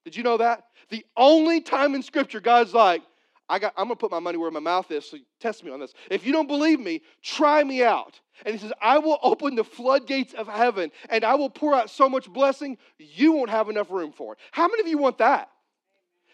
[0.04, 0.64] Did you know that?
[0.90, 3.04] The only time in Scripture God's like,
[3.50, 5.72] I got, I'm going to put my money where my mouth is, so test me
[5.72, 5.94] on this.
[6.12, 8.20] If you don't believe me, try me out.
[8.46, 11.90] And he says, I will open the floodgates of heaven and I will pour out
[11.90, 14.40] so much blessing, you won't have enough room for it.
[14.52, 15.50] How many of you want that?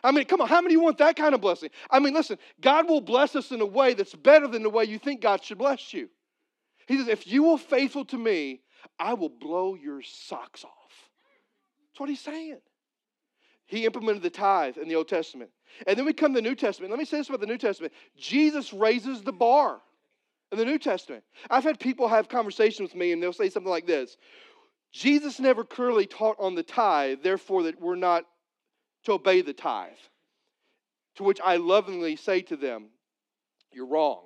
[0.03, 1.69] I mean, come on, how many of you want that kind of blessing?
[1.89, 4.83] I mean, listen, God will bless us in a way that's better than the way
[4.83, 6.09] you think God should bless you.
[6.87, 8.61] He says, if you will faithful to me,
[8.99, 10.71] I will blow your socks off.
[11.91, 12.59] That's what he's saying.
[13.65, 15.51] He implemented the tithe in the Old Testament.
[15.87, 16.91] And then we come to the New Testament.
[16.91, 19.81] Let me say this about the New Testament Jesus raises the bar
[20.51, 21.23] in the New Testament.
[21.49, 24.17] I've had people have conversations with me, and they'll say something like this
[24.91, 28.25] Jesus never clearly taught on the tithe, therefore, that we're not
[29.05, 29.91] to obey the tithe.
[31.15, 32.89] To which I lovingly say to them,
[33.71, 34.25] You're wrong.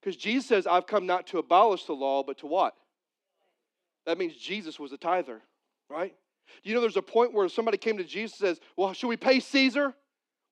[0.00, 2.74] Because Jesus says, I've come not to abolish the law, but to what?
[4.06, 5.42] That means Jesus was a tither,
[5.90, 6.14] right?
[6.62, 9.16] You know, there's a point where somebody came to Jesus and says, Well, should we
[9.16, 9.94] pay Caesar?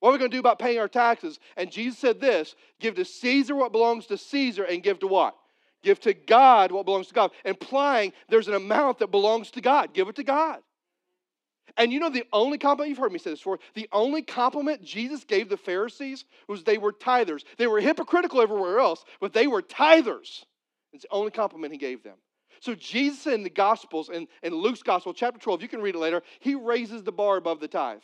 [0.00, 1.38] What are we going to do about paying our taxes?
[1.56, 5.36] And Jesus said this give to Caesar what belongs to Caesar and give to what?
[5.82, 7.30] Give to God what belongs to God.
[7.44, 9.94] Implying there's an amount that belongs to God.
[9.94, 10.60] Give it to God.
[11.76, 14.82] And you know, the only compliment, you've heard me say this before, the only compliment
[14.82, 17.44] Jesus gave the Pharisees was they were tithers.
[17.58, 20.44] They were hypocritical everywhere else, but they were tithers.
[20.92, 22.16] It's the only compliment he gave them.
[22.60, 25.98] So Jesus in the Gospels, in, in Luke's Gospel, chapter 12, you can read it
[25.98, 28.00] later, he raises the bar above the tithe.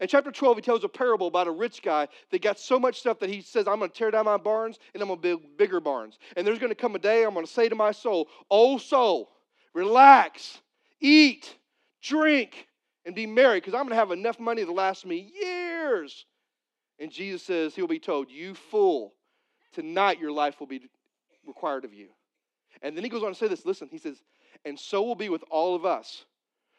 [0.00, 3.00] In chapter 12, he tells a parable about a rich guy that got so much
[3.00, 5.22] stuff that he says, I'm going to tear down my barns and I'm going to
[5.22, 6.18] build bigger barns.
[6.36, 8.78] And there's going to come a day I'm going to say to my soul, Oh,
[8.78, 9.30] soul,
[9.74, 10.60] relax,
[11.00, 11.56] eat,
[12.02, 12.68] drink,
[13.04, 16.24] and be merry because I'm going to have enough money to last me years.
[16.98, 19.12] And Jesus says, He'll be told, You fool,
[19.72, 20.80] tonight your life will be
[21.46, 22.08] required of you.
[22.80, 24.22] And then he goes on to say this listen, he says,
[24.64, 26.24] and so will be with all of us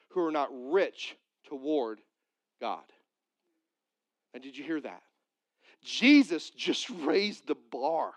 [0.10, 1.16] who are not rich
[1.48, 2.00] toward
[2.62, 2.84] God.
[4.34, 5.02] And did you hear that?
[5.84, 8.14] Jesus just raised the bar.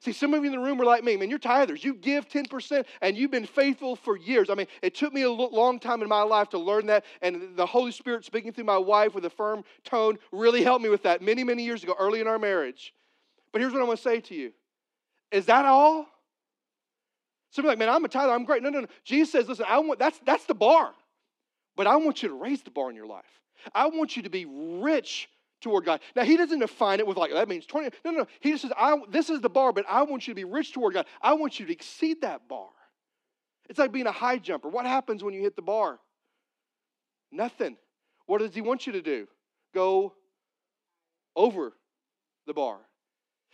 [0.00, 1.84] See, some of you in the room are like me, man, you're tithers.
[1.84, 4.48] You give 10% and you've been faithful for years.
[4.48, 7.54] I mean, it took me a long time in my life to learn that, and
[7.54, 11.02] the Holy Spirit speaking through my wife with a firm tone really helped me with
[11.02, 12.94] that many, many years ago, early in our marriage.
[13.52, 14.52] But here's what I want to say to you
[15.30, 16.06] Is that all?
[17.50, 18.62] Somebody like, man, I'm a tither, I'm great.
[18.62, 18.86] No, no, no.
[19.04, 20.94] Jesus says, listen, I want that's that's the bar.
[21.76, 23.40] but I want you to raise the bar in your life.
[23.74, 25.28] I want you to be rich
[25.60, 26.00] toward God.
[26.16, 27.90] Now, he doesn't define it with like, that means 20.
[28.04, 28.26] No, no, no.
[28.40, 30.72] He just says, I, this is the bar, but I want you to be rich
[30.72, 31.06] toward God.
[31.22, 32.68] I want you to exceed that bar.
[33.68, 34.68] It's like being a high jumper.
[34.68, 35.98] What happens when you hit the bar?
[37.30, 37.76] Nothing.
[38.26, 39.28] What does he want you to do?
[39.74, 40.14] Go
[41.36, 41.72] over
[42.46, 42.78] the bar.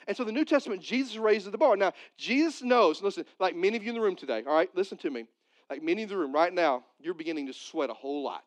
[0.06, 1.76] And so the New Testament, Jesus raises the bar.
[1.76, 4.98] Now, Jesus knows, listen, like many of you in the room today, all right, listen
[4.98, 5.26] to me.
[5.68, 8.44] Like many in the room right now, you're beginning to sweat a whole lot.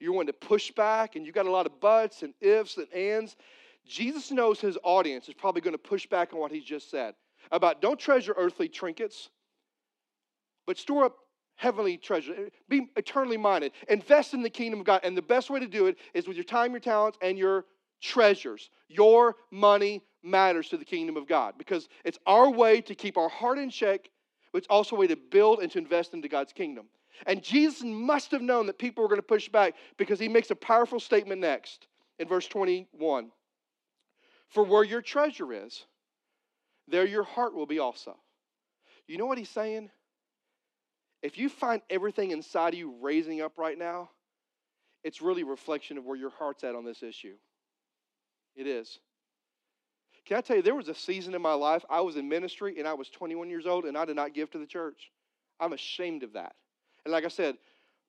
[0.00, 2.86] You're wanting to push back, and you got a lot of buts and ifs and
[2.92, 3.36] ands.
[3.86, 7.14] Jesus knows his audience is probably going to push back on what he just said
[7.50, 9.30] about don't treasure earthly trinkets,
[10.66, 11.16] but store up
[11.56, 12.50] heavenly treasure.
[12.68, 13.72] Be eternally minded.
[13.88, 15.00] Invest in the kingdom of God.
[15.02, 17.64] And the best way to do it is with your time, your talents, and your
[18.00, 18.70] treasures.
[18.88, 23.28] Your money matters to the kingdom of God because it's our way to keep our
[23.28, 24.08] heart in check,
[24.52, 26.86] but it's also a way to build and to invest into God's kingdom.
[27.26, 30.50] And Jesus must have known that people were going to push back because he makes
[30.50, 31.86] a powerful statement next
[32.18, 33.30] in verse 21.
[34.48, 35.84] For where your treasure is,
[36.86, 38.16] there your heart will be also.
[39.06, 39.90] You know what he's saying?
[41.22, 44.10] If you find everything inside of you raising up right now,
[45.02, 47.34] it's really a reflection of where your heart's at on this issue.
[48.54, 48.98] It is.
[50.28, 52.78] Can I tell you, there was a season in my life, I was in ministry
[52.78, 55.10] and I was 21 years old and I did not give to the church.
[55.58, 56.54] I'm ashamed of that.
[57.06, 57.56] And like I said,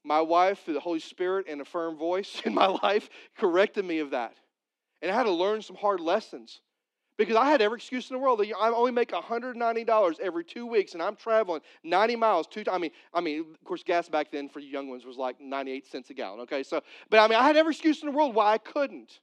[0.04, 4.00] my wife, through the Holy Spirit and a firm voice in my life, corrected me
[4.00, 4.36] of that.
[5.02, 6.60] And I had to learn some hard lessons
[7.18, 8.42] because I had every excuse in the world.
[8.42, 12.66] I only make $190 every two weeks, and I'm traveling 90 miles two.
[12.70, 15.88] I mean, I mean, of course, gas back then for young ones was like 98
[15.88, 16.42] cents a gallon.
[16.42, 19.20] Okay, so, but I mean, I had every excuse in the world why I couldn't.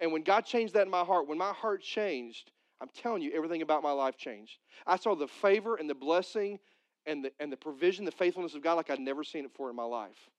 [0.00, 3.32] And when God changed that in my heart, when my heart changed, I'm telling you,
[3.34, 4.58] everything about my life changed.
[4.86, 6.58] I saw the favor and the blessing
[7.06, 9.70] and the, and the provision, the faithfulness of God like I'd never seen it before
[9.70, 10.30] in my life.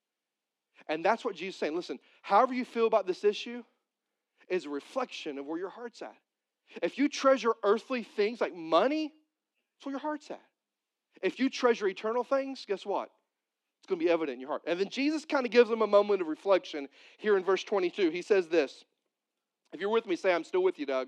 [0.87, 1.75] And that's what Jesus is saying.
[1.75, 3.63] Listen, however you feel about this issue
[4.49, 6.15] is a reflection of where your heart's at.
[6.81, 9.13] If you treasure earthly things like money,
[9.77, 10.41] that's where your heart's at.
[11.21, 13.09] If you treasure eternal things, guess what?
[13.79, 14.63] It's going to be evident in your heart.
[14.67, 16.87] And then Jesus kind of gives them a moment of reflection
[17.17, 18.09] here in verse 22.
[18.09, 18.83] He says this.
[19.73, 21.07] If you're with me, say, I'm still with you, Doug.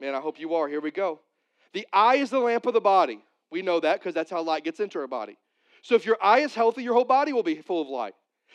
[0.00, 0.68] Man, I hope you are.
[0.68, 1.20] Here we go.
[1.72, 3.24] The eye is the lamp of the body.
[3.50, 5.38] We know that because that's how light gets into our body.
[5.82, 8.14] So if your eye is healthy, your whole body will be full of light.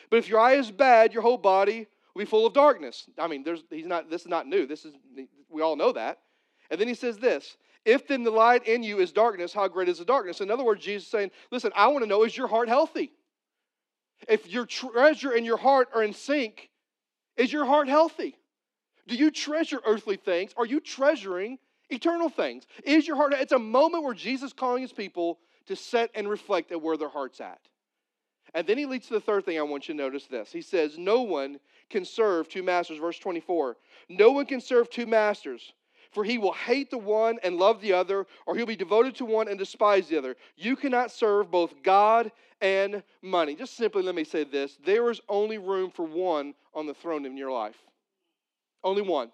[0.10, 3.10] But if your eye is bad, your whole body will be full of darkness.
[3.18, 4.66] I mean, there's, he's not, this is not new.
[4.66, 4.94] This is,
[5.50, 6.20] we all know that.
[6.70, 9.90] And then he says this If then the light in you is darkness, how great
[9.90, 10.42] is the darkness?
[10.42, 13.12] In other words, Jesus is saying, Listen, I want to know, is your heart healthy?
[14.28, 16.70] If your treasure and your heart are in sync,
[17.36, 18.36] is your heart healthy?
[19.08, 20.54] Do you treasure earthly things?
[20.58, 22.66] Are you treasuring eternal things.
[22.84, 23.34] Is your heart?
[23.34, 26.98] It's a moment where Jesus is calling his people to set and reflect at where
[26.98, 27.60] their heart's at.
[28.54, 30.52] And then he leads to the third thing I want you to notice this.
[30.52, 32.98] He says, No one can serve two masters.
[32.98, 33.78] Verse 24.
[34.10, 35.74] No one can serve two masters,
[36.12, 39.26] for he will hate the one and love the other, or he'll be devoted to
[39.26, 40.36] one and despise the other.
[40.56, 43.56] You cannot serve both God and money.
[43.56, 47.26] Just simply let me say this there is only room for one on the throne
[47.26, 47.76] in your life.
[48.88, 49.32] Only one.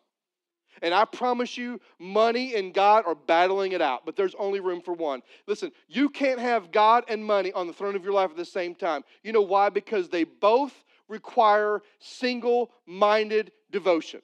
[0.81, 4.81] And I promise you, money and God are battling it out, but there's only room
[4.81, 5.21] for one.
[5.45, 8.45] Listen, you can't have God and money on the throne of your life at the
[8.45, 9.03] same time.
[9.21, 9.69] You know why?
[9.69, 10.73] Because they both
[11.07, 14.21] require single minded devotion.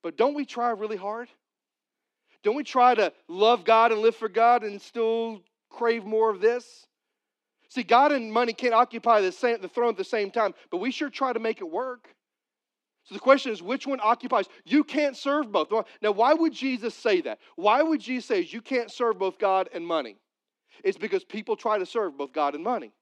[0.00, 1.28] But don't we try really hard?
[2.44, 5.40] Don't we try to love God and live for God and still
[5.70, 6.86] crave more of this?
[7.68, 10.76] See, God and money can't occupy the, same, the throne at the same time, but
[10.76, 12.14] we sure try to make it work.
[13.04, 14.46] So the question is, which one occupies?
[14.64, 15.72] You can't serve both.
[16.00, 17.40] Now, why would Jesus say that?
[17.56, 20.18] Why would Jesus say you can't serve both God and money?
[20.84, 22.92] It's because people try to serve both God and money.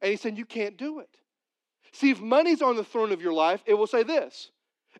[0.00, 1.08] And he's saying you can't do it.
[1.92, 4.50] See, if money's on the throne of your life, it will say this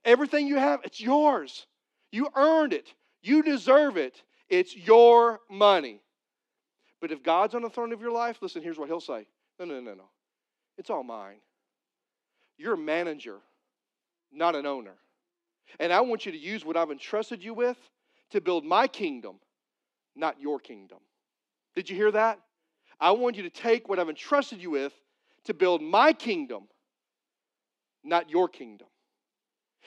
[0.05, 1.67] everything you have, it's yours.
[2.11, 4.23] You earned it, you deserve it.
[4.49, 6.03] It's your money.
[7.01, 9.27] But if God's on the throne of your life, listen, here's what he'll say
[9.59, 10.09] no, no, no, no.
[10.77, 11.37] It's all mine.
[12.59, 13.37] You're a manager
[14.33, 14.95] not an owner.
[15.79, 17.79] And I want you to use what I've entrusted you with
[18.31, 19.37] to build my kingdom,
[20.17, 20.99] not your kingdom.
[21.75, 22.39] Did you hear that?
[23.01, 24.93] I want you to take what I've entrusted you with
[25.45, 26.65] to build my kingdom,
[28.05, 28.89] not your kingdom.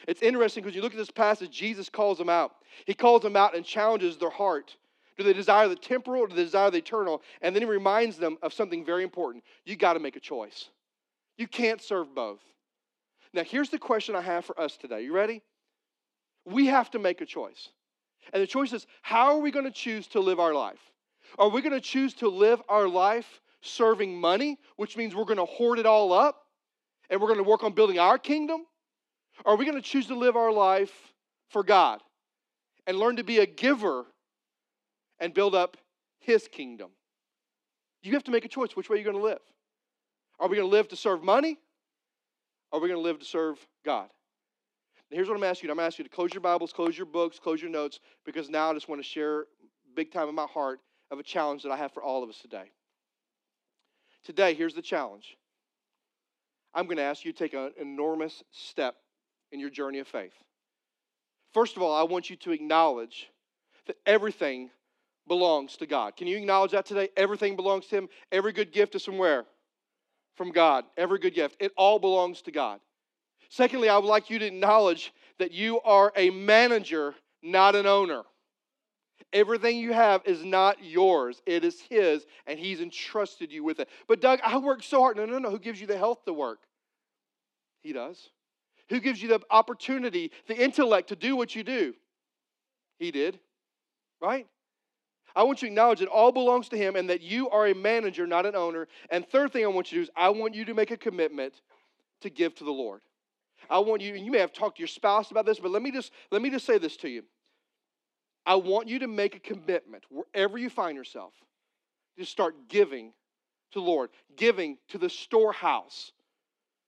[0.07, 2.53] It's interesting because you look at this passage, Jesus calls them out.
[2.85, 4.75] He calls them out and challenges their heart.
[5.17, 7.21] Do they desire the temporal or do they desire the eternal?
[7.41, 9.43] And then he reminds them of something very important.
[9.63, 10.69] You got to make a choice.
[11.37, 12.41] You can't serve both.
[13.33, 15.03] Now, here's the question I have for us today.
[15.03, 15.41] You ready?
[16.45, 17.69] We have to make a choice.
[18.31, 20.79] And the choice is how are we going to choose to live our life?
[21.39, 25.37] Are we going to choose to live our life serving money, which means we're going
[25.37, 26.45] to hoard it all up
[27.09, 28.61] and we're going to work on building our kingdom?
[29.45, 30.93] Or are we going to choose to live our life
[31.49, 32.01] for God
[32.85, 34.05] and learn to be a giver
[35.19, 35.77] and build up
[36.19, 36.91] His kingdom?
[38.03, 39.39] You have to make a choice which way you're going to live.
[40.39, 41.57] Are we going to live to serve money?
[42.73, 44.09] Are we going to live to serve God?
[45.11, 45.71] Here's what I'm asking you.
[45.71, 48.71] I'm asking you to close your Bibles, close your books, close your notes, because now
[48.71, 49.45] I just want to share
[49.95, 50.79] big time in my heart
[51.11, 52.71] of a challenge that I have for all of us today.
[54.25, 55.37] Today, here's the challenge.
[56.73, 58.95] I'm going to ask you to take an enormous step
[59.51, 60.33] in your journey of faith.
[61.53, 63.29] First of all, I want you to acknowledge
[63.85, 64.71] that everything
[65.27, 66.15] belongs to God.
[66.15, 67.09] Can you acknowledge that today?
[67.15, 68.09] Everything belongs to Him.
[68.31, 69.45] Every good gift is from where?
[70.35, 70.85] From God.
[70.97, 71.57] Every good gift.
[71.59, 72.79] It all belongs to God.
[73.49, 77.13] Secondly, I would like you to acknowledge that you are a manager,
[77.43, 78.23] not an owner.
[79.31, 83.89] Everything you have is not yours, it is His, and He's entrusted you with it.
[84.07, 85.17] But, Doug, I work so hard.
[85.17, 85.49] No, no, no.
[85.49, 86.59] Who gives you the health to work?
[87.81, 88.29] He does.
[88.89, 91.93] Who gives you the opportunity, the intellect to do what you do?
[92.99, 93.39] He did.
[94.21, 94.47] Right?
[95.35, 97.75] I want you to acknowledge it all belongs to Him and that you are a
[97.75, 98.87] manager, not an owner.
[99.09, 100.97] And third thing I want you to do is I want you to make a
[100.97, 101.61] commitment
[102.21, 103.01] to give to the Lord.
[103.69, 105.81] I want you, and you may have talked to your spouse about this, but let
[105.81, 107.23] me just let me just say this to you.
[108.45, 111.33] I want you to make a commitment wherever you find yourself
[112.17, 113.13] to start giving
[113.71, 116.11] to the Lord, giving to the storehouse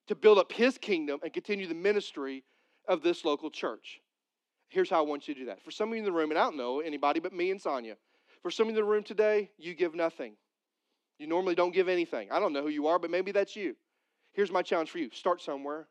[0.07, 2.43] to build up His kingdom and continue the ministry
[2.87, 4.01] of this local church.
[4.69, 5.63] Here's how I want you to do that.
[5.63, 7.61] For some of you in the room, and I don't know anybody but me and
[7.61, 7.95] Sonia,
[8.45, 10.33] for some in the room today, you give nothing.
[11.17, 12.31] You normally don't give anything.
[12.31, 13.75] I don't know who you are, but maybe that's you.
[14.33, 15.87] Here's my challenge for you start somewhere,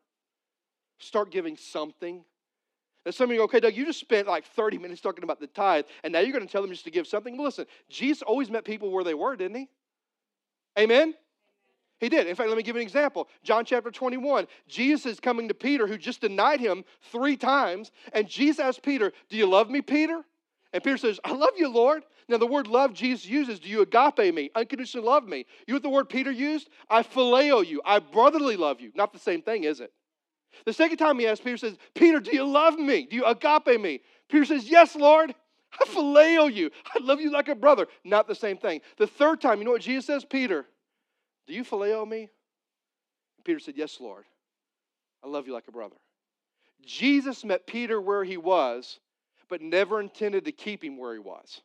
[0.97, 2.23] start giving something.
[3.05, 5.41] And some of you go, okay, Doug, you just spent like 30 minutes talking about
[5.41, 7.35] the tithe, and now you're going to tell them just to give something.
[7.35, 9.69] Well, listen, Jesus always met people where they were, didn't he?
[10.79, 11.13] Amen?
[11.99, 12.25] He did.
[12.25, 13.27] In fact, let me give you an example.
[13.43, 14.47] John chapter 21.
[14.69, 17.91] Jesus is coming to Peter, who just denied him three times.
[18.13, 20.23] And Jesus asked Peter, Do you love me, Peter?
[20.71, 22.03] And Peter says, I love you, Lord.
[22.27, 25.45] Now, the word love Jesus uses, do you agape me, unconditionally love me?
[25.67, 26.69] You know what the word Peter used?
[26.89, 28.91] I phileo you, I brotherly love you.
[28.95, 29.91] Not the same thing, is it?
[30.65, 33.05] The second time he asked, Peter says, Peter, do you love me?
[33.05, 34.01] Do you agape me?
[34.29, 35.35] Peter says, Yes, Lord.
[35.79, 36.71] I phileo you.
[36.87, 37.87] I love you like a brother.
[38.05, 38.79] Not the same thing.
[38.97, 40.23] The third time, you know what Jesus says?
[40.23, 40.65] Peter,
[41.47, 42.29] do you phileo me?
[43.43, 44.25] Peter said, Yes, Lord.
[45.23, 45.95] I love you like a brother.
[46.85, 48.99] Jesus met Peter where he was,
[49.49, 51.61] but never intended to keep him where he was.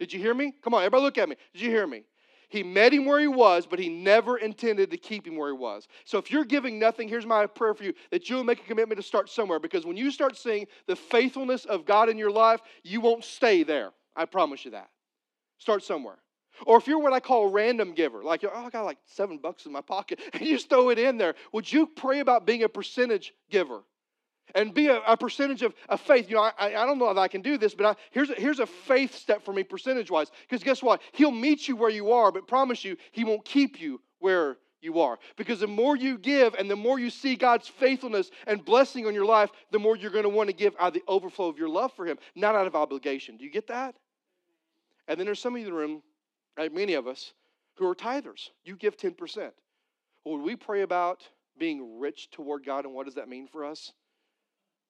[0.00, 0.54] Did you hear me?
[0.62, 1.36] Come on, everybody look at me.
[1.52, 2.02] Did you hear me?
[2.48, 5.56] He met him where he was, but he never intended to keep him where he
[5.56, 5.86] was.
[6.04, 9.00] So if you're giving nothing, here's my prayer for you that you'll make a commitment
[9.00, 12.60] to start somewhere because when you start seeing the faithfulness of God in your life,
[12.82, 13.92] you won't stay there.
[14.16, 14.88] I promise you that.
[15.58, 16.16] Start somewhere.
[16.66, 19.38] Or if you're what I call a random giver, like, oh, I got like seven
[19.38, 22.46] bucks in my pocket, and you just throw it in there, would you pray about
[22.46, 23.82] being a percentage giver?
[24.54, 26.28] And be a, a percentage of, of, faith.
[26.28, 28.34] You know, I, I don't know if I can do this, but I, here's, a,
[28.34, 30.30] here's a faith step for me, percentage wise.
[30.48, 31.00] Because guess what?
[31.12, 35.00] He'll meet you where you are, but promise you, He won't keep you where you
[35.00, 35.18] are.
[35.36, 39.14] Because the more you give and the more you see God's faithfulness and blessing on
[39.14, 41.58] your life, the more you're going to want to give out of the overflow of
[41.58, 43.36] your love for Him, not out of obligation.
[43.36, 43.94] Do you get that?
[45.08, 46.02] And then there's some of you in the room,
[46.56, 47.32] like many of us,
[47.74, 48.50] who are tithers.
[48.64, 49.36] You give 10%.
[50.24, 51.26] Well, when we pray about
[51.58, 53.92] being rich toward God, and what does that mean for us?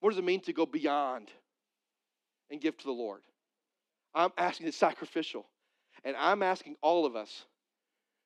[0.00, 1.28] What does it mean to go beyond
[2.50, 3.20] and give to the Lord?
[4.14, 5.46] I'm asking the sacrificial.
[6.04, 7.44] And I'm asking all of us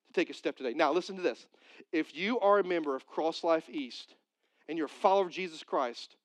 [0.07, 0.73] to take a step today.
[0.73, 1.45] Now, listen to this.
[1.91, 4.15] If you are a member of Cross Life East
[4.69, 6.15] and you're a follower of Jesus Christ,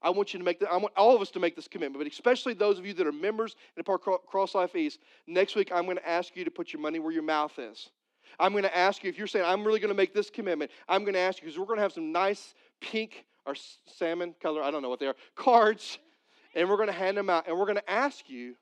[0.00, 2.02] I want you to make that, I want all of us to make this commitment,
[2.02, 5.00] but especially those of you that are members and a part of Cross Life East.
[5.26, 7.90] Next week, I'm going to ask you to put your money where your mouth is.
[8.38, 10.70] I'm going to ask you, if you're saying, I'm really going to make this commitment,
[10.88, 13.54] I'm going to ask you, because we're going to have some nice pink or
[13.86, 15.98] salmon color, I don't know what they are, cards,
[16.54, 17.46] and we're going to hand them out.
[17.46, 18.56] And we're going to ask you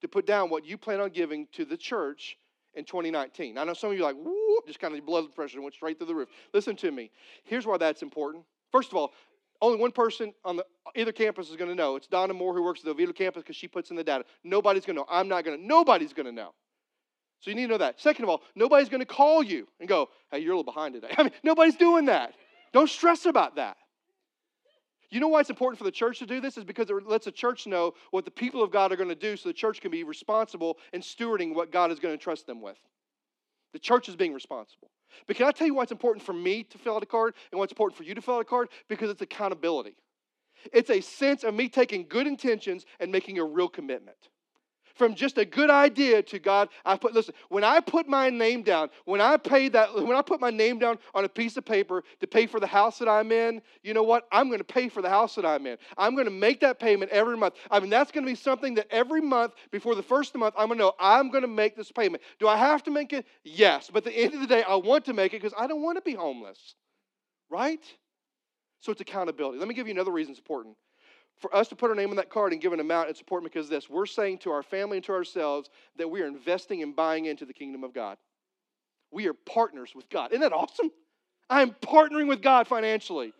[0.00, 2.36] to put down what you plan on giving to the church
[2.74, 3.58] in 2019.
[3.58, 6.06] I know some of you like, whoop, just kind of blood pressure went straight through
[6.06, 6.28] the roof.
[6.54, 7.10] Listen to me.
[7.44, 8.44] Here's why that's important.
[8.70, 9.12] First of all,
[9.60, 10.64] only one person on the
[10.94, 11.96] either campus is going to know.
[11.96, 14.24] It's Donna Moore who works at the Oviedo campus because she puts in the data.
[14.44, 15.06] Nobody's going to know.
[15.10, 15.66] I'm not going to.
[15.66, 16.54] Nobody's going to know.
[17.40, 18.00] So you need to know that.
[18.00, 20.94] Second of all, nobody's going to call you and go, "Hey, you're a little behind
[20.94, 22.34] today." I mean, nobody's doing that.
[22.72, 23.76] Don't stress about that.
[25.10, 26.58] You know why it's important for the church to do this?
[26.58, 29.14] Is because it lets the church know what the people of God are going to
[29.14, 32.46] do so the church can be responsible in stewarding what God is going to trust
[32.46, 32.76] them with.
[33.72, 34.90] The church is being responsible.
[35.26, 37.34] But can I tell you why it's important for me to fill out a card
[37.50, 38.68] and what's important for you to fill out a card?
[38.88, 39.96] Because it's accountability.
[40.72, 44.16] It's a sense of me taking good intentions and making a real commitment.
[44.98, 48.62] From just a good idea to God, I put, listen, when I put my name
[48.62, 51.64] down, when I pay that, when I put my name down on a piece of
[51.64, 54.26] paper to pay for the house that I'm in, you know what?
[54.32, 55.78] I'm going to pay for the house that I'm in.
[55.96, 57.54] I'm going to make that payment every month.
[57.70, 60.38] I mean, that's going to be something that every month before the first of the
[60.40, 62.22] month, I'm going to know I'm going to make this payment.
[62.40, 63.26] Do I have to make it?
[63.44, 63.90] Yes.
[63.92, 65.82] But at the end of the day, I want to make it because I don't
[65.82, 66.74] want to be homeless.
[67.48, 67.84] Right?
[68.80, 69.58] So it's accountability.
[69.58, 70.76] Let me give you another reason it's important
[71.38, 73.52] for us to put our name on that card and give an amount, it's important
[73.52, 76.94] because this we're saying to our family and to ourselves that we are investing and
[76.94, 78.16] buying into the kingdom of God.
[79.10, 80.32] We are partners with God.
[80.32, 80.90] Isn't that awesome?
[81.48, 83.32] I am partnering with God financially.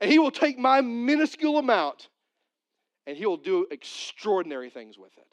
[0.00, 2.08] And He will take my minuscule amount
[3.06, 5.26] and He will do extraordinary things with it.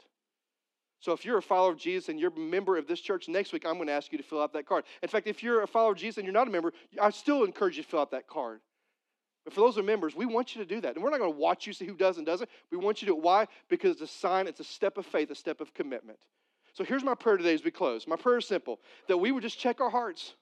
[1.00, 3.54] So if you're a follower of Jesus and you're a member of this church, next
[3.54, 4.84] week I'm going to ask you to fill out that card.
[5.04, 7.44] In fact, if you're a follower of Jesus and you're not a member, I still
[7.44, 8.62] encourage you to fill out that card.
[9.48, 10.96] But for those who are members, we want you to do that.
[10.96, 12.50] And we're not going to watch you see who does and doesn't.
[12.70, 13.24] We want you to do it.
[13.24, 13.48] Why?
[13.70, 16.20] Because it's a sign, it's a step of faith, a step of commitment.
[16.74, 18.08] So here's my prayer today as we close.
[18.10, 20.34] My prayer is simple that we would just check our hearts.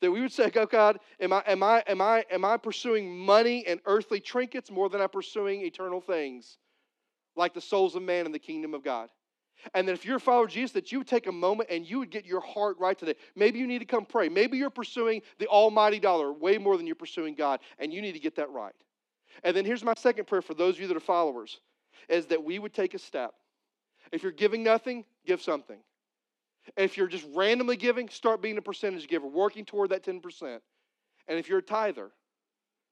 [0.00, 3.18] That we would say, oh God, am I, am I, am I, am I pursuing
[3.18, 6.58] money and earthly trinkets more than I'm pursuing eternal things,
[7.34, 9.08] like the souls of man in the kingdom of God?
[9.74, 11.88] And that if you're a follower of Jesus, that you would take a moment and
[11.88, 13.14] you would get your heart right today.
[13.34, 14.28] Maybe you need to come pray.
[14.28, 18.12] Maybe you're pursuing the almighty dollar way more than you're pursuing God, and you need
[18.12, 18.74] to get that right.
[19.42, 21.60] And then here's my second prayer for those of you that are followers
[22.08, 23.34] is that we would take a step.
[24.12, 25.78] If you're giving nothing, give something.
[26.76, 30.60] If you're just randomly giving, start being a percentage giver, working toward that 10%.
[31.28, 32.06] And if you're a tither,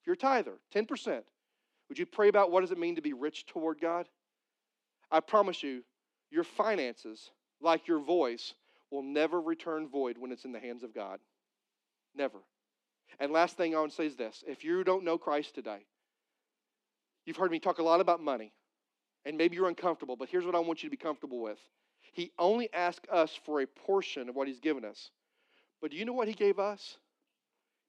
[0.00, 1.22] if you're a tither, 10%,
[1.88, 4.08] would you pray about what does it mean to be rich toward God?
[5.10, 5.82] I promise you,
[6.34, 7.30] your finances,
[7.60, 8.54] like your voice,
[8.90, 11.20] will never return void when it's in the hands of God.
[12.14, 12.38] Never.
[13.20, 15.86] And last thing I want to say is this if you don't know Christ today,
[17.24, 18.52] you've heard me talk a lot about money,
[19.24, 21.58] and maybe you're uncomfortable, but here's what I want you to be comfortable with.
[22.12, 25.10] He only asked us for a portion of what He's given us.
[25.80, 26.98] But do you know what He gave us?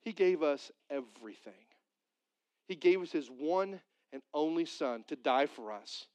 [0.02, 1.54] He gave us everything.
[2.68, 3.80] He gave us His one
[4.14, 6.06] and only Son to die for us.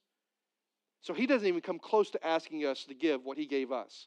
[1.03, 4.07] So he doesn't even come close to asking us to give what he gave us.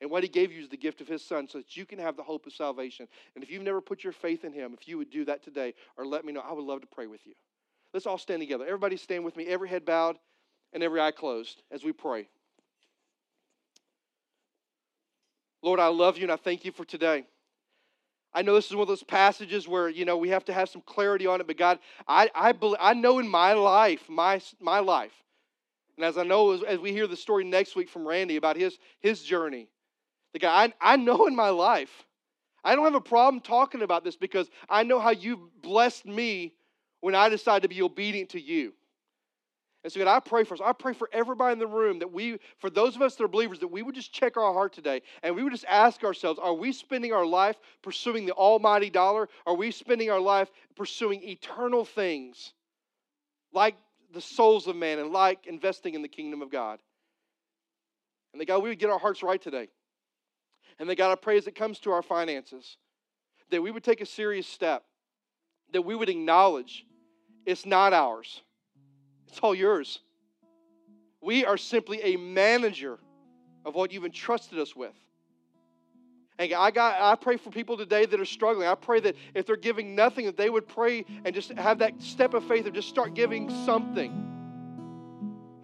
[0.00, 2.00] And what he gave you is the gift of his son so that you can
[2.00, 3.06] have the hope of salvation.
[3.34, 5.74] And if you've never put your faith in him, if you would do that today,
[5.96, 7.34] or let me know, I would love to pray with you.
[7.94, 8.64] Let's all stand together.
[8.64, 10.18] Everybody stand with me, every head bowed
[10.72, 12.26] and every eye closed as we pray.
[15.62, 17.24] Lord, I love you and I thank you for today.
[18.34, 20.68] I know this is one of those passages where, you know, we have to have
[20.68, 21.78] some clarity on it, but God,
[22.08, 25.12] I, I, believe, I know in my life, my, my life,
[25.96, 28.56] and as I know, as, as we hear the story next week from Randy about
[28.56, 29.68] his, his journey,
[30.32, 32.06] the guy, I, I know in my life,
[32.64, 36.54] I don't have a problem talking about this because I know how you blessed me
[37.00, 38.72] when I decided to be obedient to you.
[39.84, 40.60] And so, God, I pray for us.
[40.64, 43.28] I pray for everybody in the room that we, for those of us that are
[43.28, 46.38] believers, that we would just check our heart today and we would just ask ourselves
[46.40, 49.28] are we spending our life pursuing the almighty dollar?
[49.44, 52.52] Are we spending our life pursuing eternal things
[53.52, 53.74] like
[54.12, 56.78] the souls of man and like investing in the kingdom of God.
[58.32, 59.68] And that God, we would get our hearts right today.
[60.78, 62.76] And that God, I pray as it comes to our finances,
[63.50, 64.84] that we would take a serious step,
[65.72, 66.86] that we would acknowledge
[67.44, 68.42] it's not ours,
[69.28, 70.00] it's all yours.
[71.20, 72.98] We are simply a manager
[73.64, 74.94] of what you've entrusted us with.
[76.38, 78.66] And I got I pray for people today that are struggling.
[78.66, 82.00] I pray that if they're giving nothing, that they would pray and just have that
[82.02, 84.28] step of faith of just start giving something.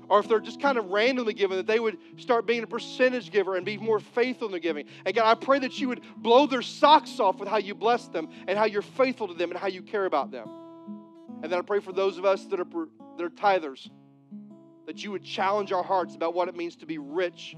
[0.09, 3.31] Or if they're just kind of randomly giving, that they would start being a percentage
[3.31, 4.87] giver and be more faithful in their giving.
[5.05, 8.09] And God, I pray that you would blow their socks off with how you bless
[8.09, 10.49] them and how you're faithful to them and how you care about them.
[11.43, 12.67] And then I pray for those of us that are,
[13.19, 13.91] that are tithers,
[14.87, 17.55] that you would challenge our hearts about what it means to be rich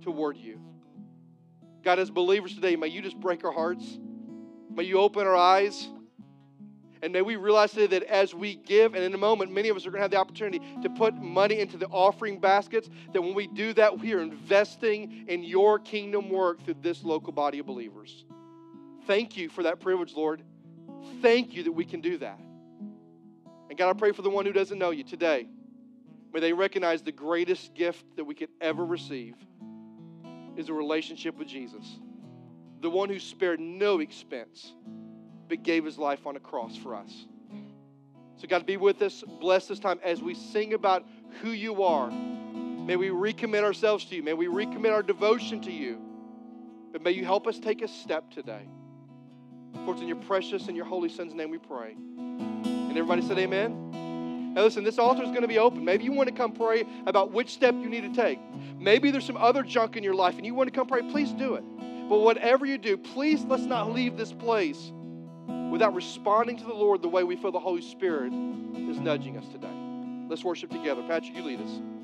[0.00, 0.60] toward you.
[1.88, 3.98] God, as believers today, may you just break our hearts.
[4.70, 5.88] May you open our eyes.
[7.00, 9.76] And may we realize today that as we give, and in a moment, many of
[9.78, 13.22] us are going to have the opportunity to put money into the offering baskets, that
[13.22, 17.58] when we do that, we are investing in your kingdom work through this local body
[17.58, 18.26] of believers.
[19.06, 20.42] Thank you for that privilege, Lord.
[21.22, 22.38] Thank you that we can do that.
[23.70, 25.48] And God, I pray for the one who doesn't know you today.
[26.34, 29.36] May they recognize the greatest gift that we could ever receive
[30.58, 31.98] is a relationship with Jesus,
[32.80, 34.72] the one who spared no expense
[35.48, 37.26] but gave his life on a cross for us.
[38.36, 39.24] So, God, be with us.
[39.40, 41.04] Bless this time as we sing about
[41.40, 42.10] who you are.
[42.10, 44.22] May we recommit ourselves to you.
[44.22, 46.00] May we recommit our devotion to you.
[46.92, 48.68] But may you help us take a step today.
[49.84, 51.94] For it's in your precious and your holy Son's name we pray.
[51.94, 53.87] And everybody said, Amen.
[54.62, 55.84] Listen, this altar is going to be open.
[55.84, 58.38] Maybe you want to come pray about which step you need to take.
[58.78, 61.02] Maybe there's some other junk in your life and you want to come pray.
[61.02, 61.64] Please do it.
[62.08, 64.92] But whatever you do, please let's not leave this place
[65.70, 69.46] without responding to the Lord the way we feel the Holy Spirit is nudging us
[69.48, 69.68] today.
[70.28, 71.02] Let's worship together.
[71.02, 71.97] Patrick, you lead us.